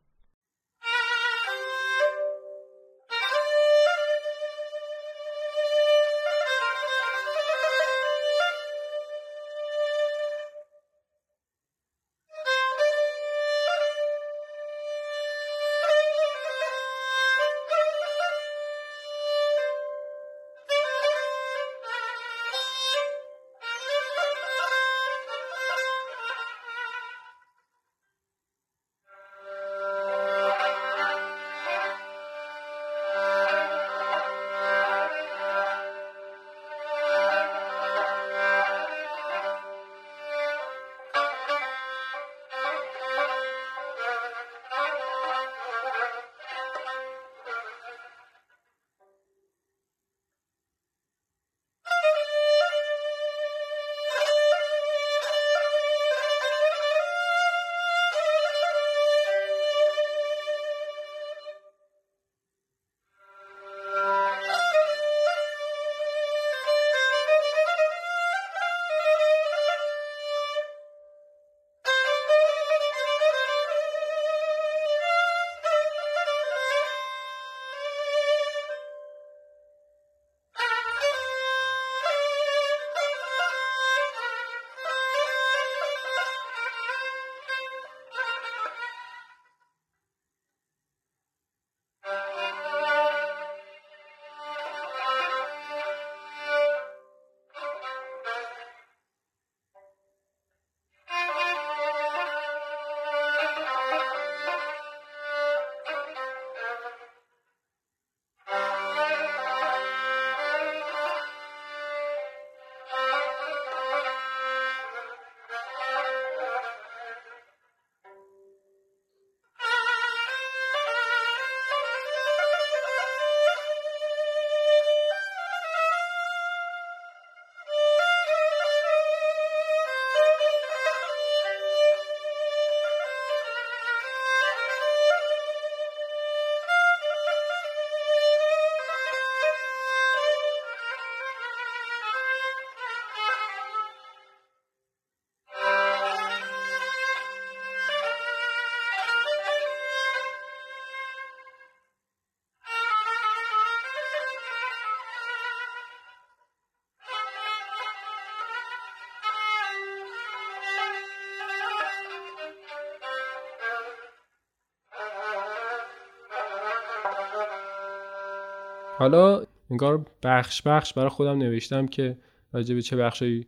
حالا 168.97 169.43
انگار 169.71 170.05
بخش 170.23 170.61
بخش 170.61 170.93
برای 170.93 171.09
خودم 171.09 171.37
نوشتم 171.37 171.87
که 171.87 172.17
راجع 172.53 172.75
به 172.75 172.81
چه 172.81 172.97
بخشی 172.97 173.45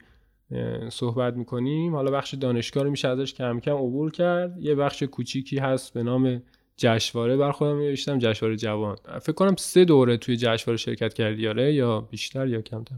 صحبت 0.89 1.33
می‌کنیم. 1.33 1.95
حالا 1.95 2.11
بخش 2.11 2.33
دانشگاه 2.33 2.83
رو 2.83 2.89
میشه 2.89 3.07
ازش 3.07 3.33
کم 3.33 3.59
کم 3.59 3.75
عبور 3.75 4.11
کرد. 4.11 4.57
یه 4.57 4.75
بخش 4.75 5.03
کوچیکی 5.03 5.57
هست 5.57 5.93
به 5.93 6.03
نام 6.03 6.41
جشنواره 6.77 7.37
بر 7.37 7.51
خودم 7.51 7.79
نوشتم 7.79 8.19
جشنواره 8.19 8.55
جوان. 8.55 8.95
فکر 9.21 9.31
کنم 9.31 9.55
سه 9.55 9.85
دوره 9.85 10.17
توی 10.17 10.37
جشنواره 10.37 10.77
شرکت 10.77 11.13
کردی 11.13 11.47
آره؟ 11.47 11.73
یا 11.73 12.01
بیشتر 12.01 12.47
یا 12.47 12.61
کمتر؟ 12.61 12.95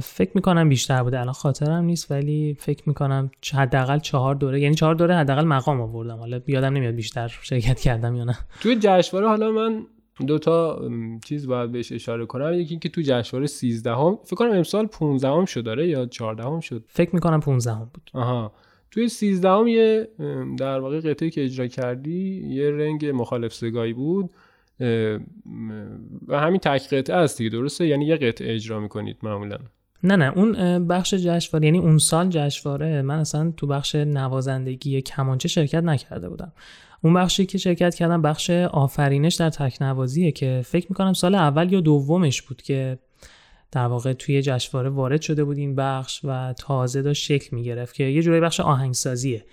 فکر 0.00 0.30
می‌کنم 0.34 0.68
بیشتر 0.68 1.02
بوده. 1.02 1.20
الان 1.20 1.32
خاطرم 1.32 1.84
نیست 1.84 2.10
ولی 2.10 2.56
فکر 2.60 2.82
می‌کنم 2.86 3.30
حداقل 3.54 3.98
چهار 3.98 4.34
دوره. 4.34 4.60
یعنی 4.60 4.74
چهار 4.74 4.94
دوره 4.94 5.14
حداقل 5.16 5.44
مقام 5.44 5.80
آوردم. 5.80 6.16
حالا 6.16 6.40
یادم 6.46 6.72
نمیاد 6.76 6.94
بیشتر 6.94 7.28
شرکت 7.42 7.80
کردم 7.80 8.16
یا 8.16 8.24
نه. 8.24 8.38
توی 8.60 8.76
جشنواره 8.80 9.28
حالا 9.28 9.50
من 9.50 9.86
دو 10.26 10.38
تا 10.38 10.90
چیز 11.24 11.46
باید 11.46 11.72
بهش 11.72 11.92
اشاره 11.92 12.26
کنم. 12.26 12.52
یکی 12.52 12.70
اینکه 12.70 12.88
تو 12.88 13.00
جشنواره 13.04 13.46
13 13.46 13.94
هم 13.94 14.18
فکر 14.24 14.36
کنم 14.36 14.50
امسال 14.50 14.86
15 14.86 15.28
هم 15.28 15.44
شد 15.44 15.64
داره 15.64 15.88
یا 15.88 16.06
14 16.06 16.42
هم 16.42 16.60
شد. 16.60 16.84
فکر 16.88 17.14
می‌کنم 17.14 17.40
15 17.40 17.72
هم 17.72 17.90
بود. 17.94 18.10
آها. 18.14 18.52
توی 18.90 19.08
13 19.08 19.48
هم 19.48 19.68
یه 19.68 20.08
در 20.58 20.80
واقع 20.80 21.00
قطعه 21.00 21.30
که 21.30 21.44
اجرا 21.44 21.66
کردی 21.66 22.48
یه 22.48 22.70
رنگ 22.70 23.06
مخالف 23.06 23.54
سگایی 23.54 23.92
بود 23.92 24.30
و 26.28 26.40
همین 26.40 26.60
تک 26.60 26.94
قطعه 26.94 27.16
است 27.16 27.38
دیگه 27.38 27.50
درسته؟ 27.50 27.86
یعنی 27.86 28.06
یه 28.06 28.16
قطعه 28.16 28.54
اجرا 28.54 28.80
می‌کنید 28.80 29.16
معمولا. 29.22 29.58
نه 30.02 30.16
نه 30.16 30.38
اون 30.38 30.86
بخش 30.86 31.14
جشنواره 31.14 31.66
یعنی 31.66 31.78
اون 31.78 31.98
سال 31.98 32.28
جشنواره 32.28 33.02
من 33.02 33.18
اصلا 33.18 33.52
تو 33.56 33.66
بخش 33.66 33.94
نوازندگی 33.94 35.02
کمانچه 35.02 35.48
شرکت 35.48 35.82
نکرده 35.82 36.28
بودم. 36.28 36.52
اون 37.02 37.14
بخشی 37.14 37.46
که 37.46 37.58
شرکت 37.58 37.94
کردم 37.94 38.22
بخش 38.22 38.50
آفرینش 38.50 39.34
در 39.34 39.50
تکنوازیه 39.50 40.32
که 40.32 40.62
فکر 40.64 40.86
می‌کنم 40.88 41.12
سال 41.12 41.34
اول 41.34 41.72
یا 41.72 41.80
دومش 41.80 42.42
بود 42.42 42.62
که 42.62 42.98
در 43.72 43.86
واقع 43.86 44.12
توی 44.12 44.42
جشنواره 44.42 44.90
وارد 44.90 45.20
شده 45.20 45.44
بود 45.44 45.58
این 45.58 45.74
بخش 45.74 46.20
و 46.24 46.52
تازه 46.52 47.02
داشت 47.02 47.24
شکل 47.24 47.56
می‌گرفت 47.56 47.94
که 47.94 48.04
یه 48.04 48.22
جوری 48.22 48.40
بخش 48.40 48.60
آهنگسازیه. 48.60 49.44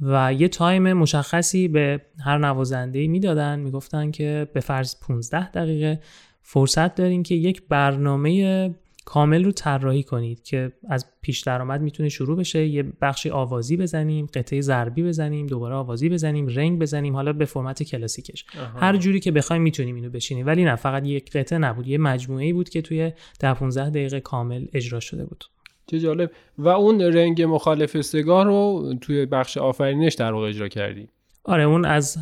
و 0.00 0.32
یه 0.32 0.48
تایم 0.48 0.92
مشخصی 0.92 1.68
به 1.68 2.02
هر 2.24 2.38
نوازنده 2.38 3.06
می‌دادن 3.06 3.58
می‌گفتن 3.58 4.10
که 4.10 4.48
به 4.52 4.60
فرض 4.60 4.94
15 5.00 5.50
دقیقه 5.50 6.00
فرصت 6.42 6.94
دارین 6.94 7.22
که 7.22 7.34
یک 7.34 7.62
برنامه 7.68 8.74
کامل 9.04 9.44
رو 9.44 9.52
طراحی 9.52 10.02
کنید 10.02 10.42
که 10.42 10.72
از 10.88 11.06
پیش 11.22 11.40
درآمد 11.40 11.80
می‌تونه 11.80 12.08
شروع 12.08 12.36
بشه. 12.36 12.66
یه 12.66 12.92
بخشی 13.00 13.30
آوازی 13.30 13.76
بزنیم 13.76 14.26
قطعه 14.26 14.60
ضربی 14.60 15.02
بزنیم 15.02 15.46
دوباره 15.46 15.74
آوازی 15.74 16.08
بزنیم 16.08 16.46
رنگ 16.46 16.78
بزنیم 16.78 17.14
حالا 17.14 17.32
به 17.32 17.44
فرمت 17.44 17.82
کلاسیکش. 17.82 18.44
هر 18.76 18.96
جوری 18.96 19.20
که 19.20 19.30
بخوایم 19.30 19.62
می‌تونیم 19.62 19.94
اینو 19.94 20.10
بشینیم. 20.10 20.46
ولی 20.46 20.64
نه 20.64 20.76
فقط 20.76 21.06
یک 21.06 21.30
قطعه 21.30 21.58
نبود 21.58 21.88
یه 21.88 21.98
مجموعه 21.98 22.44
ای 22.44 22.52
بود 22.52 22.68
که 22.68 22.82
توی 22.82 23.12
10 23.40 23.54
15 23.54 23.90
دقیقه 23.90 24.20
کامل 24.20 24.66
اجرا 24.72 25.00
شده 25.00 25.24
بود. 25.24 25.44
چه 25.86 26.00
جالب. 26.00 26.30
و 26.58 26.68
اون 26.68 27.00
رنگ 27.00 27.42
مخالف 27.42 28.00
سگاه 28.00 28.44
رو 28.44 28.94
توی 29.00 29.26
بخش 29.26 29.56
آفرینش 29.56 30.14
در 30.14 30.32
واقع 30.32 30.48
اجرا 30.48 30.68
کردی. 30.68 31.08
آره 31.44 31.62
اون 31.62 31.84
از 31.84 32.18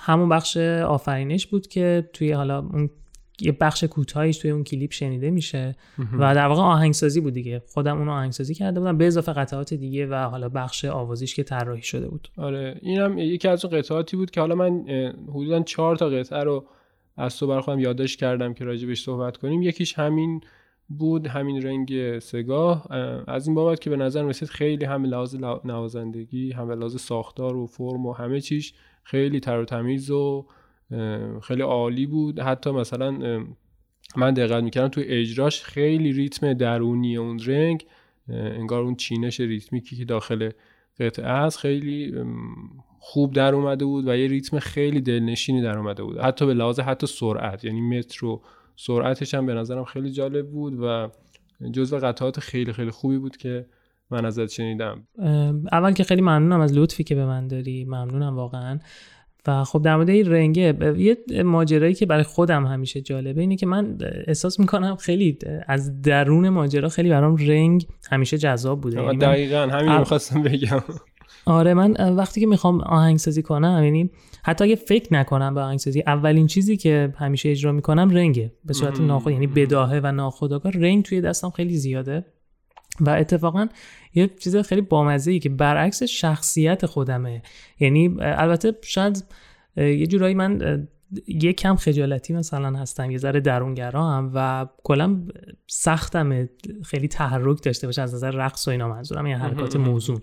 همون 0.00 0.28
بخش 0.28 0.56
آفرینش 0.56 1.46
بود 1.46 1.66
که 1.66 2.08
توی 2.12 2.32
حالا 2.32 2.58
اون 2.58 2.90
یه 3.42 3.52
بخش 3.52 3.84
کوتاهیش 3.84 4.38
توی 4.38 4.50
اون 4.50 4.64
کلیپ 4.64 4.92
شنیده 4.92 5.30
میشه. 5.30 5.76
و 6.18 6.34
در 6.34 6.46
واقع 6.46 6.62
آهنگسازی 6.62 7.20
بود 7.20 7.32
دیگه. 7.32 7.62
خودم 7.66 7.98
اون 7.98 8.08
آهنگسازی 8.08 8.54
کرده 8.54 8.80
بودم 8.80 8.98
به 8.98 9.06
اضافه 9.06 9.32
قطعات 9.32 9.74
دیگه 9.74 10.06
و 10.06 10.14
حالا 10.14 10.48
بخش 10.48 10.84
آوازیش 10.84 11.34
که 11.34 11.42
طراحی 11.42 11.82
شده 11.82 12.08
بود. 12.08 12.28
آره 12.36 12.78
اینم 12.82 13.18
یکی 13.18 13.48
از 13.48 13.64
اون 13.64 13.78
قطعاتی 13.78 14.16
بود 14.16 14.30
که 14.30 14.40
حالا 14.40 14.54
من 14.54 14.84
حدودا 15.28 15.60
چهار 15.60 15.96
تا 15.96 16.08
قطعه 16.08 16.44
رو 16.44 16.66
از 17.16 17.38
تو 17.38 17.46
بر 17.46 17.60
خودم 17.60 17.78
یادداشت 17.78 18.18
کردم 18.18 18.54
که 18.54 18.64
راجبش 18.64 19.02
صحبت 19.02 19.36
کنیم. 19.36 19.62
یکیش 19.62 19.98
همین 19.98 20.40
بود 20.88 21.26
همین 21.26 21.62
رنگ 21.62 22.18
سگاه. 22.18 22.92
از 23.26 23.46
این 23.46 23.54
بابت 23.54 23.80
که 23.80 23.90
به 23.90 23.96
نظر 23.96 24.22
رسید 24.22 24.48
خیلی 24.48 24.84
هم 24.84 25.04
لحاظ 25.04 25.36
نوازندگی 25.64 26.52
هم 26.52 26.70
لحاظ 26.70 26.96
ساختار 26.96 27.56
و 27.56 27.66
فرم 27.66 28.06
و 28.06 28.12
همه 28.12 28.40
چیش 28.40 28.74
خیلی 29.02 29.40
تر 29.40 29.58
و 29.58 29.64
تمیز 29.64 30.10
و 30.10 30.46
خیلی 31.42 31.62
عالی 31.62 32.06
بود. 32.06 32.40
حتی 32.40 32.70
مثلا 32.70 33.10
من 34.16 34.34
دقت 34.34 34.62
می‌کردم 34.62 34.88
توی 34.88 35.04
اجراش 35.04 35.62
خیلی 35.62 36.12
ریتم 36.12 36.52
درونی 36.52 37.16
اون 37.16 37.38
رنگ 37.38 37.84
انگار 38.28 38.82
اون 38.82 38.94
چینش 38.94 39.40
ریتمیکی 39.40 39.96
که 39.96 40.04
داخل 40.04 40.50
قطعه 41.00 41.26
است 41.26 41.58
خیلی 41.58 42.14
خوب 42.98 43.32
در 43.32 43.54
اومده 43.54 43.84
بود 43.84 44.08
و 44.08 44.16
یه 44.16 44.28
ریتم 44.28 44.58
خیلی 44.58 45.00
دلنشینی 45.00 45.62
در 45.62 45.78
اومده 45.78 46.02
بود. 46.02 46.18
حتی 46.18 46.46
به 46.46 46.54
لحاظ 46.54 46.80
حتی 46.80 47.06
سرعت 47.06 47.64
یعنی 47.64 47.80
متر 47.80 48.26
و 48.26 48.42
سرعتش 48.76 49.34
هم 49.34 49.46
به 49.46 49.54
نظرم 49.54 49.84
خیلی 49.84 50.10
جالب 50.10 50.50
بود 50.50 50.74
و 50.80 51.08
جزو 51.72 51.98
قطعات 51.98 52.40
خیلی 52.40 52.72
خیلی 52.72 52.90
خوبی 52.90 53.18
بود 53.18 53.36
که 53.36 53.66
من 54.10 54.24
ازت 54.24 54.50
شنیدم. 54.50 55.06
اول 55.72 55.92
که 55.92 56.04
خیلی 56.04 56.20
ممنونم 56.20 56.60
از 56.60 56.72
لطفی 56.72 57.04
که 57.04 57.14
به 57.14 57.26
من 57.26 57.48
داری 57.48 57.84
ممنونم 57.84 58.36
واقعا. 58.36 58.78
و 59.46 59.64
خب 59.64 59.82
در 59.82 59.96
مورد 59.96 60.08
این 60.08 60.30
رنگه 60.30 60.94
یه 60.98 61.42
ماجرایی 61.42 61.94
که 61.94 62.06
برای 62.06 62.22
خودم 62.22 62.66
همیشه 62.66 63.00
جالبه 63.00 63.40
اینه 63.40 63.56
که 63.56 63.66
من 63.66 63.98
احساس 64.26 64.60
می‌کنم 64.60 64.96
خیلی 64.96 65.38
از 65.66 66.02
درون 66.02 66.48
ماجرا 66.48 66.88
خیلی 66.88 67.10
برام 67.10 67.36
رنگ 67.36 67.86
همیشه 68.10 68.38
جذاب 68.38 68.80
بوده. 68.80 69.02
یعنی 69.02 69.18
دقیقا 69.18 69.68
همین 69.72 69.98
می‌خواستم 69.98 70.42
بگم. 70.42 70.82
آره 71.46 71.74
من 71.74 72.14
وقتی 72.16 72.40
که 72.40 72.46
می‌خوام 72.46 72.80
آهنگسازی 72.80 73.42
کنم 73.42 73.84
یعنی 73.84 74.10
حتی 74.42 74.64
اگه 74.64 74.74
فکر 74.74 75.14
نکنم 75.14 75.54
به 75.54 75.60
آهنگسازی 75.60 76.02
اولین 76.06 76.46
چیزی 76.46 76.76
که 76.76 77.14
همیشه 77.18 77.50
اجرا 77.50 77.72
می‌کنم 77.72 78.10
رنگه 78.10 78.52
به 78.64 78.72
صورت 78.72 79.00
ناخود 79.00 79.32
یعنی 79.32 79.46
بداهه 79.46 80.00
و 80.04 80.12
ناخودآگاه 80.12 80.72
رنگ 80.72 81.04
توی 81.04 81.20
دستم 81.20 81.50
خیلی 81.50 81.76
زیاده. 81.76 82.24
و 83.00 83.10
اتفاقا 83.10 83.68
یه 84.14 84.26
چیز 84.26 84.56
خیلی 84.56 84.80
بامزه 84.80 85.30
ای 85.30 85.38
که 85.38 85.48
برعکس 85.48 86.02
شخصیت 86.02 86.86
خودمه. 86.86 87.42
یعنی 87.80 88.16
البته 88.20 88.72
شاید 88.82 89.24
یه 89.76 90.06
جورایی 90.06 90.34
من 90.34 90.86
یه 91.26 91.52
کم 91.52 91.76
خجالتی 91.76 92.32
مثلا 92.32 92.78
هستم 92.78 93.10
یه 93.10 93.18
ذره 93.18 93.40
درونگرا 93.40 94.10
هم 94.10 94.30
و 94.34 94.66
کلا 94.84 95.20
سختم 95.66 96.48
خیلی 96.84 97.08
تحرک 97.08 97.62
داشته 97.62 97.86
باشه 97.86 98.02
از 98.02 98.14
نظر 98.14 98.30
رقص 98.30 98.68
و 98.68 98.70
اینا 98.70 98.88
منظورم 98.88 99.26
یه 99.26 99.36
حرکات 99.36 99.76
موزون. 99.76 100.20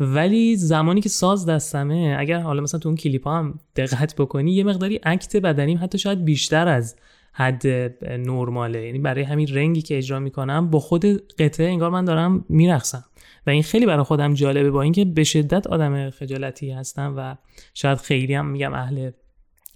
ولی 0.00 0.56
زمانی 0.56 1.00
که 1.00 1.08
ساز 1.08 1.46
دستمه 1.46 2.16
اگر 2.18 2.38
حالا 2.38 2.62
مثلا 2.62 2.80
تو 2.80 2.88
اون 2.88 2.96
کلیپ 2.96 3.28
هم 3.28 3.58
دقت 3.76 4.14
بکنی 4.16 4.52
یه 4.52 4.64
مقداری 4.64 5.00
اکت 5.02 5.36
بدنیم 5.36 5.78
حتی 5.82 5.98
شاید 5.98 6.24
بیشتر 6.24 6.68
از 6.68 6.96
حد 7.36 7.66
نرماله. 8.06 8.86
یعنی 8.86 8.98
برای 8.98 9.22
همین 9.22 9.48
رنگی 9.54 9.82
که 9.82 9.98
اجرا 9.98 10.18
می‌کنم 10.18 10.70
با 10.70 10.80
خود 10.80 11.04
قطعه 11.38 11.66
انگار 11.66 11.90
من 11.90 12.04
دارم 12.04 12.44
میرقصم. 12.48 13.04
و 13.46 13.50
این 13.50 13.62
خیلی 13.62 13.86
برای 13.86 14.04
خودم 14.04 14.34
جالبه 14.34 14.70
با 14.70 14.82
اینکه 14.82 15.04
به 15.04 15.24
شدت 15.24 15.66
آدم 15.66 16.10
خجالتی 16.10 16.70
هستم 16.70 17.14
و 17.16 17.36
شاید 17.74 17.98
خیلی 17.98 18.34
هم 18.34 18.46
میگم 18.46 18.74
اهل 18.74 19.10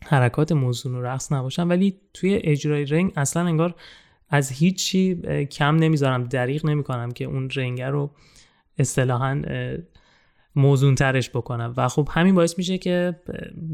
حرکات 0.04 0.52
موزون 0.52 0.94
و 0.94 1.02
رقص 1.02 1.32
نباشم 1.32 1.68
ولی 1.68 1.94
توی 2.14 2.40
اجرای 2.44 2.84
رنگ 2.84 3.12
اصلا 3.16 3.46
انگار 3.46 3.74
از 4.30 4.52
هیچی 4.52 5.14
کم 5.44 5.76
نمی‌ذارم 5.76 6.24
دریغ 6.24 6.66
نمی‌کنم 6.66 7.10
که 7.10 7.24
اون 7.24 7.50
رنگه 7.56 7.86
رو 7.86 8.10
اصطلاحا 8.78 9.42
موزون 10.58 10.94
ترش 10.94 11.30
بکنم. 11.30 11.74
و 11.76 11.88
خب 11.88 12.08
همین 12.10 12.34
باعث 12.34 12.58
میشه 12.58 12.78
که 12.78 13.20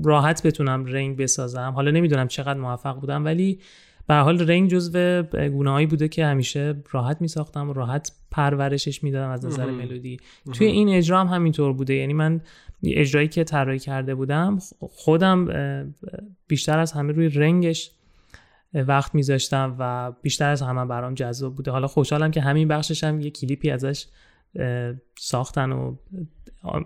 راحت 0.04 0.46
بتونم 0.46 0.84
رنگ 0.84 1.16
بسازم. 1.16 1.72
حالا 1.74 1.90
نمی‌دونم 1.90 2.28
چقدر 2.28 2.58
موفق 2.58 3.00
بودم 3.00 3.24
ولی 3.24 3.60
به 4.06 4.14
حال 4.14 4.48
رنگ 4.48 4.70
جزو 4.70 5.22
گونه‌هایی 5.22 5.86
بوده 5.86 6.08
که 6.08 6.26
همیشه 6.26 6.82
راحت 6.90 7.20
میساختم 7.20 7.70
و 7.70 7.72
راحت 7.72 8.12
پرورشش 8.30 9.04
می‌دادم 9.04 9.30
از 9.30 9.44
نظر 9.44 9.70
ملودی. 9.70 10.16
توی 10.52 10.66
این 10.66 10.88
اجرا 10.88 11.20
هم 11.20 11.26
همینطور 11.26 11.72
بوده. 11.72 11.94
یعنی 11.94 12.12
من 12.12 12.40
اجرایی 12.84 13.28
که 13.28 13.44
طراحی 13.44 13.78
کرده 13.78 14.14
بودم 14.14 14.58
خودم 14.80 15.48
بیشتر 16.48 16.78
از 16.78 16.92
همه 16.92 17.12
روی 17.12 17.28
رنگش 17.28 17.90
وقت 18.74 19.14
میذاشتم 19.14 19.76
و 19.78 20.12
بیشتر 20.22 20.50
از 20.50 20.62
همه 20.62 20.84
برام 20.84 21.14
جذاب 21.14 21.54
بوده. 21.54 21.70
حالا 21.70 21.86
خوشحالم 21.86 22.30
که 22.30 22.40
همین 22.40 22.68
بخشش 22.68 23.04
هم 23.04 23.20
یه 23.20 23.30
کلیپی 23.30 23.70
ازش 23.70 24.06
ساختن 25.18 25.72
و 25.72 25.96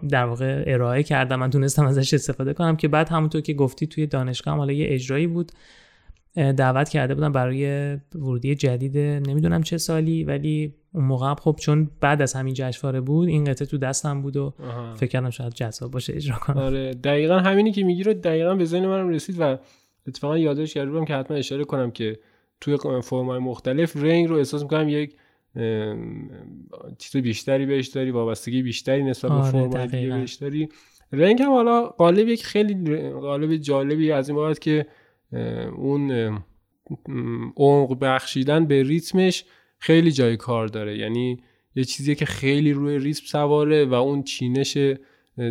در 0.08 0.24
واقع 0.24 0.64
ارائه 0.66 1.02
کردم. 1.02 1.36
من 1.36 1.50
تونستم 1.50 1.86
ازش 1.86 2.14
استفاده 2.14 2.52
کنم 2.52 2.76
که 2.76 2.88
بعد 2.88 3.08
همونطور 3.08 3.40
که 3.40 3.54
گفتی 3.54 3.86
توی 3.86 4.06
دانشگاه 4.06 4.56
حالا 4.56 4.72
یه 4.72 4.86
اجرایی 4.90 5.26
بود. 5.26 5.52
دعوت 6.56 6.88
کرده 6.88 7.14
بودم 7.14 7.32
برای 7.32 7.94
ورودی 8.14 8.54
جدید 8.54 8.98
نمی‌دونم 8.98 9.62
چه 9.62 9.78
سالی 9.78 10.24
ولی 10.24 10.74
اون 10.94 11.04
موقع 11.04 11.34
خب 11.34 11.56
چون 11.60 11.90
بعد 12.00 12.22
از 12.22 12.34
همین 12.34 12.54
جشنواره 12.54 13.00
بود 13.00 13.28
این 13.28 13.44
قطعه 13.44 13.66
تو 13.66 13.78
دستم 13.78 14.22
بود 14.22 14.36
و 14.36 14.54
فکر 14.96 15.10
کردم 15.10 15.30
شاید 15.30 15.54
جذاب 15.54 15.90
باشه 15.90 16.12
اجرا 16.16 16.36
کنم. 16.36 16.58
آره 16.58 16.94
دقیقا 16.94 17.38
همینی 17.38 17.72
که 17.72 17.84
میگی 17.84 18.02
رو 18.02 18.14
دقیقا 18.14 18.54
به 18.54 18.64
ذهن 18.64 18.86
منم 18.86 19.08
رسید 19.08 19.36
و 19.40 19.58
اتفاقا 20.08 20.38
یادش 20.38 20.74
کرده 20.74 20.90
بودم 20.90 21.04
که 21.04 21.14
حتما 21.14 21.36
اشاره 21.36 21.64
کنم 21.64 21.90
که 21.90 22.18
توی 22.60 22.78
فرمای 23.02 23.38
مختلف 23.38 23.96
رنگ 23.96 24.28
رو 24.28 24.36
احساس 24.36 24.62
می‌کنم 24.62 24.88
یک 24.88 25.14
چیز 26.98 27.22
بیشتری 27.22 27.66
بهش 27.66 27.86
داری 27.88 28.10
وابستگی 28.10 28.62
بیشتری 28.62 29.02
نسبت 29.02 29.30
به 29.30 29.36
آره 29.36 29.70
فرمای 29.70 30.06
بهش 30.06 30.34
داری. 30.34 30.68
رنگ 31.12 31.42
هم 31.42 31.50
حالا 31.50 31.86
قالب 31.86 32.28
یک 32.28 32.44
خیلی 32.44 33.10
قالب 33.10 33.56
جالبی 33.56 34.12
از 34.12 34.28
این 34.28 34.36
بابت 34.36 34.58
که 34.58 34.86
اون 35.76 36.10
عمق 37.56 37.98
بخشیدن 38.00 38.66
به 38.66 38.82
ریتمش 38.82 39.44
خیلی 39.78 40.12
جای 40.12 40.36
کار 40.36 40.66
داره. 40.66 40.98
یعنی 40.98 41.38
یه 41.74 41.84
چیزی 41.84 42.14
که 42.14 42.24
خیلی 42.24 42.72
روی 42.72 42.98
ریتم 42.98 43.26
سواره 43.26 43.84
و 43.84 43.94
اون 43.94 44.22
چینش 44.22 44.78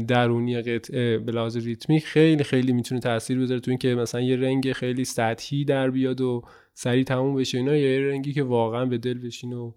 درونی 0.08 0.62
قطعه 0.62 1.18
به 1.18 1.32
لحاظ 1.32 1.58
ریتمیک 1.58 2.06
خیلی 2.06 2.44
خیلی 2.44 2.74
می‌تونه 2.74 3.02
تاثیر 3.02 3.40
بذاره 3.40 3.60
تو 3.60 3.72
اینکه 3.72 3.96
مثلا 3.96 4.22
یه 4.22 4.36
رنگ 4.36 4.72
خیلی 4.72 5.06
سطحی 5.06 5.66
در 5.66 5.90
بیاد 5.90 6.22
و 6.22 6.42
سریع 6.74 7.04
تموم 7.04 7.36
بشه. 7.36 7.58
اینا 7.58 7.76
یه 7.76 8.00
رنگی 8.00 8.34
که 8.34 8.44
واقعا 8.44 8.86
به 8.86 8.98
دل 8.98 9.18
بشین 9.18 9.54
و 9.54 9.72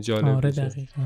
جالب 0.00 0.24
آره 0.28 0.50
دقیقا. 0.50 1.02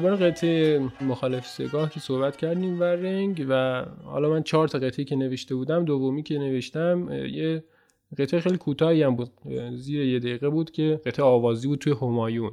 درباره 0.00 0.30
قطعه 0.30 0.88
مخالف 1.00 1.46
سگاه 1.46 1.90
که 1.90 2.00
صحبت 2.00 2.36
کردیم 2.36 2.80
و 2.80 2.82
رنگ 2.82 3.46
و 3.48 3.84
حالا 4.04 4.30
من 4.30 4.42
چهار 4.42 4.68
تا 4.68 4.78
قطعه 4.78 5.04
که 5.04 5.16
نوشته 5.16 5.54
بودم 5.54 5.84
دومی 5.84 6.22
که 6.22 6.38
نوشتم 6.38 7.08
یه 7.12 7.64
قطعه 8.18 8.40
خیلی 8.40 8.56
کوتاهی 8.56 9.02
هم 9.02 9.16
بود. 9.16 9.30
زیر 9.74 10.00
یه 10.00 10.18
دقیقه 10.18 10.48
بود 10.48 10.70
که 10.70 11.00
قطعه 11.06 11.24
آوازی 11.24 11.68
بود 11.68 11.78
توی 11.78 11.92
همایون 11.92 12.52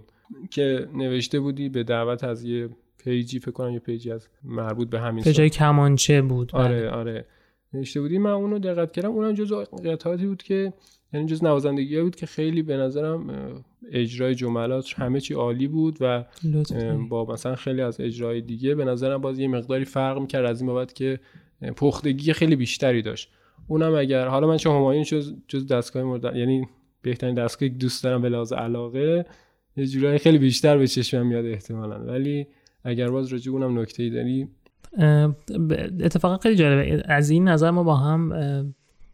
که 0.52 0.88
نوشته 0.94 1.40
بودی 1.40 1.70
به 1.70 1.84
دعوت 1.84 2.24
از 2.24 2.44
یه 2.44 2.70
پیجی 2.98 3.40
فکر 3.40 3.52
کنم 3.52 3.74
یه 3.74 3.80
پیجی 3.80 4.12
از 4.12 4.28
مربوط 4.44 4.90
به 4.90 5.00
همین 5.00 5.24
پیجای 5.24 5.50
کمانچه 5.50 6.22
بود. 6.22 6.56
آره 6.56 6.82
بله. 6.82 6.90
آره 6.90 7.26
نوشته 7.74 8.02
بودی 8.02 8.18
من 8.18 8.32
اونو 8.32 8.60
دقت 8.60 8.92
کردم. 8.92 9.12
اونم 9.12 9.34
جز 9.34 9.54
قطعاتی 9.86 10.26
بود 10.26 10.44
که 10.44 10.74
یعنی 11.14 11.26
جز 11.26 11.44
نوازندگی 11.44 12.02
بود 12.02 12.16
که 12.16 12.26
خیلی 12.26 12.62
به 12.62 12.78
نظرم 12.78 13.30
اجرای 13.92 14.36
جملات 14.36 14.94
همه 14.96 15.20
چی 15.20 15.34
عالی 15.34 15.68
بود 15.68 15.98
و 16.02 16.26
با 17.10 17.26
مثلا 17.26 17.56
خیلی 17.56 17.82
از 17.82 18.02
اجرای 18.02 18.42
دیگه 18.42 18.76
به 18.76 18.86
نظرم 18.86 19.22
باز 19.22 19.40
یه 19.40 19.48
مقداری 19.48 19.86
فرق 19.86 20.20
می‌کرد 20.20 20.46
از 20.46 20.62
این 20.62 20.68
بابت 20.68 20.94
که 20.94 21.20
پختگی 21.76 22.34
خیلی 22.34 22.56
بیشتری 22.56 23.02
داشت. 23.02 23.30
اونم 23.68 23.96
اگر 23.96 24.28
حالا 24.28 24.48
من 24.48 24.58
چون 24.58 24.76
همایون 24.76 25.04
جز, 25.04 25.36
جز 25.48 25.68
دستگاه 25.68 26.04
مورد 26.04 26.36
یعنی 26.36 26.68
بهترین 27.02 27.36
دستگاهی 27.36 27.72
که 27.72 27.78
دوست 27.78 28.04
دارم 28.04 28.22
به 28.22 28.30
لحاظ 28.30 28.54
علاقه 28.54 29.26
یه 29.78 29.86
جورایی 29.86 30.18
خیلی 30.18 30.38
بیشتر 30.38 30.78
به 30.78 30.88
چشمم 30.88 31.28
میاد 31.28 31.46
احتمالا. 31.46 32.00
ولی 32.00 32.48
اگر 32.84 33.10
باز 33.10 33.28
راجع 33.28 33.52
اونم 33.52 33.80
نکته 33.80 34.04
ای 34.04 34.10
داری 34.10 34.48
اتفاقا 36.00 36.38
خیلی 36.38 36.56
جالبه. 36.56 37.04
از 37.06 37.30
این 37.30 37.48
نظر 37.48 37.72
ما 37.72 37.84
با 37.84 37.96
هم 37.96 38.34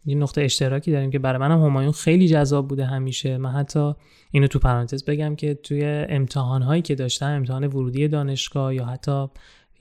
یه 0.05 0.15
نقطه 0.15 0.41
اشتراکی 0.41 0.91
داریم 0.91 1.11
که 1.11 1.19
برای 1.19 1.39
منم 1.39 1.63
همایون 1.63 1.91
خیلی 1.91 2.27
جذاب 2.27 2.67
بوده 2.67 2.85
همیشه. 2.85 3.37
من 3.37 3.51
حتی 3.51 3.93
اینو 4.31 4.47
تو 4.47 4.59
پرانتز 4.59 5.05
بگم 5.05 5.35
که 5.35 5.53
توی 5.53 5.85
امتحان 6.09 6.61
هایی 6.61 6.81
که 6.81 6.95
داشتم 6.95 7.25
امتحان 7.25 7.63
ورودی 7.67 8.07
دانشگاه 8.07 8.75
یا 8.75 8.85
حتی 8.85 9.27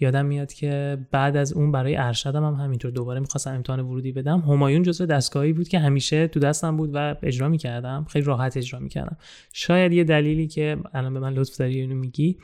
یادم 0.00 0.26
میاد 0.26 0.52
که 0.52 0.98
بعد 1.10 1.36
از 1.36 1.52
اون 1.52 1.72
برای 1.72 1.96
ارشدم 1.96 2.44
هم 2.44 2.54
همینطور 2.54 2.90
دوباره 2.90 3.20
می‌خواستم 3.20 3.54
امتحان 3.54 3.80
ورودی 3.80 4.12
بدم. 4.12 4.40
همایون 4.40 4.82
جزو 4.82 5.06
دستگاهی 5.06 5.52
بود 5.52 5.68
که 5.68 5.78
همیشه 5.78 6.28
تو 6.28 6.40
دستم 6.40 6.76
بود 6.76 6.90
و 6.94 7.16
اجرا 7.22 7.48
می‌کردم. 7.48 8.06
خیلی 8.08 8.24
راحت 8.24 8.56
اجرا 8.56 8.80
می‌کردم. 8.80 9.16
شاید 9.52 9.92
یه 9.92 10.04
دلیلی 10.04 10.46
که 10.46 10.76
الان 10.94 11.14
به 11.14 11.20
من 11.20 11.32
لطف 11.32 11.56
داری 11.56 11.80
اینو 11.80 11.94
میگی 11.94 12.38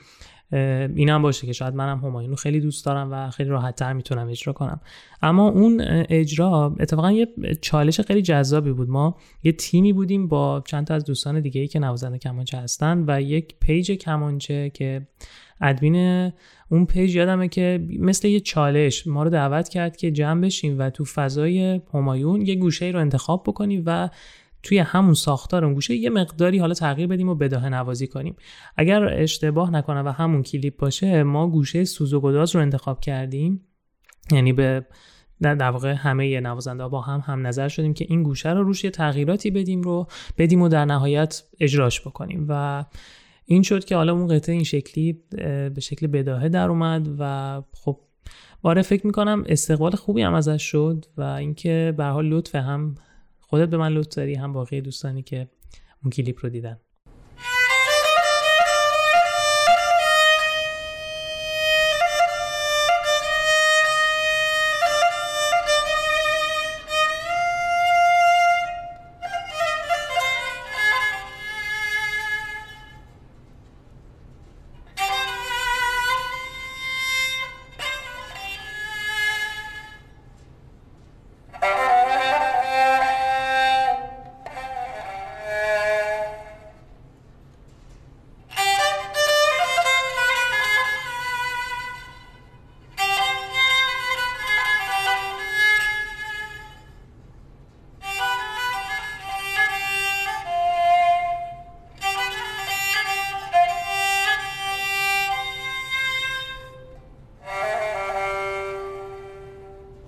این 0.52 1.08
هم 1.08 1.22
باشه 1.22 1.46
که 1.46 1.52
شاید 1.52 1.74
منم 1.74 1.98
همایون 1.98 2.34
خیلی 2.34 2.60
دوست 2.60 2.86
دارم 2.86 3.12
و 3.12 3.30
خیلی 3.30 3.50
راحت 3.50 3.76
تر 3.76 3.92
می‌تونم 3.92 4.28
اجرا 4.28 4.52
کنم. 4.52 4.80
اما 5.22 5.48
اون 5.48 5.82
اجرا 6.08 6.76
اتفاقا 6.80 7.12
یه 7.12 7.28
چالش 7.60 8.00
خیلی 8.00 8.22
جذابی 8.22 8.72
بود. 8.72 8.90
ما 8.90 9.16
یه 9.42 9.52
تیمی 9.52 9.92
بودیم 9.92 10.28
با 10.28 10.62
چند 10.66 10.86
تا 10.86 10.94
از 10.94 11.04
دوستان 11.04 11.40
دیگه 11.40 11.60
ای 11.60 11.66
که 11.66 11.78
نوازنده 11.78 12.18
کمانچه 12.18 12.58
هستن 12.58 13.04
و 13.06 13.22
یک 13.22 13.54
page 13.60 13.92
کمانچه 13.92 14.70
که 14.70 15.06
ادمین 15.60 16.32
اون 16.68 16.86
page 16.86 17.14
یادمه 17.14 17.48
که 17.48 17.86
مثل 17.98 18.28
یه 18.28 18.40
چالش 18.40 19.06
ما 19.06 19.22
رو 19.22 19.30
دعوت 19.30 19.68
کرد 19.68 19.96
که 19.96 20.10
جمع 20.10 20.40
بشیم 20.40 20.78
و 20.78 20.90
تو 20.90 21.04
فضای 21.04 21.80
همایون 21.94 22.42
یه 22.42 22.54
گوشه 22.54 22.86
رو 22.86 23.00
انتخاب 23.00 23.42
بکنیم 23.46 23.82
و 23.86 24.08
توی 24.62 24.78
همون 24.78 25.14
ساختار 25.14 25.64
اون 25.64 25.74
گوشه 25.74 25.94
یه 25.94 26.10
مقداری 26.10 26.58
حالا 26.58 26.74
تغییر 26.74 27.06
بدیم 27.06 27.28
و 27.28 27.34
بداهه 27.34 27.68
نوازی 27.68 28.06
کنیم. 28.06 28.36
اگر 28.76 29.04
اشتباه 29.04 29.70
نکنه 29.70 30.02
و 30.02 30.08
همون 30.08 30.42
کلیپ 30.42 30.76
باشه 30.76 31.22
ما 31.22 31.48
گوشه 31.48 31.84
سوز 31.84 32.14
و 32.14 32.30
رو 32.30 32.60
انتخاب 32.60 33.00
کردیم. 33.00 33.64
یعنی 34.32 34.52
به 34.52 34.86
در 35.40 35.70
واقع 35.70 35.92
همه 35.92 36.40
نوازنده 36.40 36.88
با 36.88 37.00
هم 37.00 37.20
هم 37.20 37.46
نظر 37.46 37.68
شدیم 37.68 37.94
که 37.94 38.06
این 38.08 38.22
گوشه 38.22 38.50
رو 38.50 38.64
روش 38.64 38.84
یه 38.84 38.90
تغییراتی 38.90 39.50
بدیم 39.50 39.82
رو 39.82 40.06
بدیم 40.38 40.62
و 40.62 40.68
در 40.68 40.84
نهایت 40.84 41.42
اجراش 41.60 42.00
بکنیم. 42.00 42.46
و 42.48 42.84
این 43.44 43.62
شد 43.62 43.84
که 43.84 43.96
حالا 43.96 44.12
اون 44.12 44.26
قطعه 44.26 44.54
این 44.54 44.64
شکلی 44.64 45.22
به 45.74 45.80
شکل 45.80 46.06
بداهه 46.06 46.48
در 46.48 46.68
اومد 46.68 47.08
و 47.18 47.62
خب 47.72 48.00
باره 48.62 48.82
فکر 48.82 49.06
می‌کنم 49.06 49.44
استقبال 49.46 49.90
خوبی 49.90 50.22
هم 50.22 50.34
ازش 50.34 50.62
شد 50.62 51.04
و 51.16 51.22
اینکه 51.22 51.94
به 51.96 52.04
حال 52.04 52.26
لطف 52.26 52.54
هم 52.54 52.94
خودت 53.48 53.68
به 53.68 53.76
من 53.76 53.92
لطف 53.92 54.16
داری 54.16 54.34
هم 54.34 54.52
باقی 54.52 54.80
دوستانی 54.80 55.22
که 55.22 55.48
اون 56.02 56.10
کلیپ 56.10 56.38
رو 56.42 56.48
دیدن. 56.48 56.80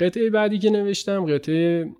قطعه 0.00 0.30
بعدی 0.30 0.58
که 0.58 0.70
نوشتم 0.70 1.26
قطعه 1.26 1.92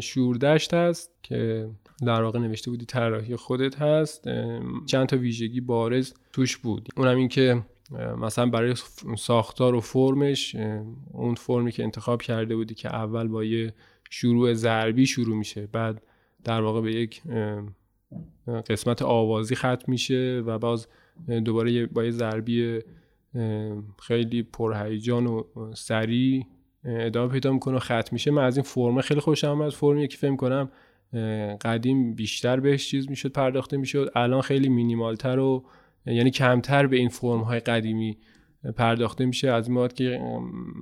شوردشت 0.00 0.74
هست 0.74 1.10
که 1.22 1.68
در 2.06 2.22
واقع 2.22 2.38
نوشته 2.38 2.70
بودی 2.70 2.84
طراحی 2.84 3.36
خودت 3.36 3.82
هست. 3.82 4.28
چند 4.86 5.06
تا 5.06 5.16
ویژگی 5.16 5.60
بارز 5.60 6.14
توش 6.32 6.56
بود. 6.56 6.88
اونم 6.96 7.16
این 7.16 7.28
که 7.28 7.62
مثلا 8.18 8.46
برای 8.46 8.74
ساختار 9.18 9.74
و 9.74 9.80
فرمش 9.80 10.56
اون 11.12 11.34
فرمی 11.34 11.72
که 11.72 11.82
انتخاب 11.82 12.22
کرده 12.22 12.56
بودی 12.56 12.74
که 12.74 12.94
اول 12.94 13.28
با 13.28 13.44
یه 13.44 13.74
شروع 14.10 14.54
ضربی 14.54 15.06
شروع 15.06 15.36
میشه 15.36 15.68
بعد 15.72 16.02
در 16.44 16.60
واقع 16.60 16.80
به 16.80 16.92
یک 16.94 17.22
قسمت 18.70 19.02
آوازی 19.02 19.54
ختم 19.54 19.84
میشه 19.86 20.42
و 20.46 20.58
باز 20.58 20.86
دوباره 21.44 21.86
با 21.86 22.04
یه 22.04 22.10
ضربی 22.10 22.78
خیلی 24.02 24.42
پرهیجان 24.42 25.26
و 25.26 25.44
سریع 25.74 26.46
ادامه 26.84 27.32
پیدا 27.32 27.52
می‌کنه 27.52 27.76
و 27.76 27.78
ختم 27.78 28.08
میشه. 28.12 28.30
من 28.30 28.44
از 28.44 28.56
این 28.56 28.64
فرم 28.64 29.00
خیلی 29.00 29.20
خوشم 29.20 29.48
آمد 29.48 29.70
فرمی 29.70 30.08
که 30.08 30.16
فهم 30.16 30.36
کنم 30.36 30.68
قدیم 31.60 32.14
بیشتر 32.14 32.60
بهش 32.60 32.88
چیز 32.88 33.10
می‌شد 33.10 33.32
پرداخته 33.32 33.76
می‌شد. 33.76 34.12
الان 34.14 34.40
خیلی 34.40 34.68
مینیمالتر 34.68 35.38
و 35.38 35.64
یعنی 36.06 36.30
کمتر 36.30 36.86
به 36.86 36.96
این 36.96 37.08
فرم 37.08 37.40
های 37.40 37.60
قدیمی 37.60 38.18
پرداخته 38.76 39.26
میشه. 39.26 39.50
از 39.50 39.68
این 39.68 39.88
که 39.88 40.20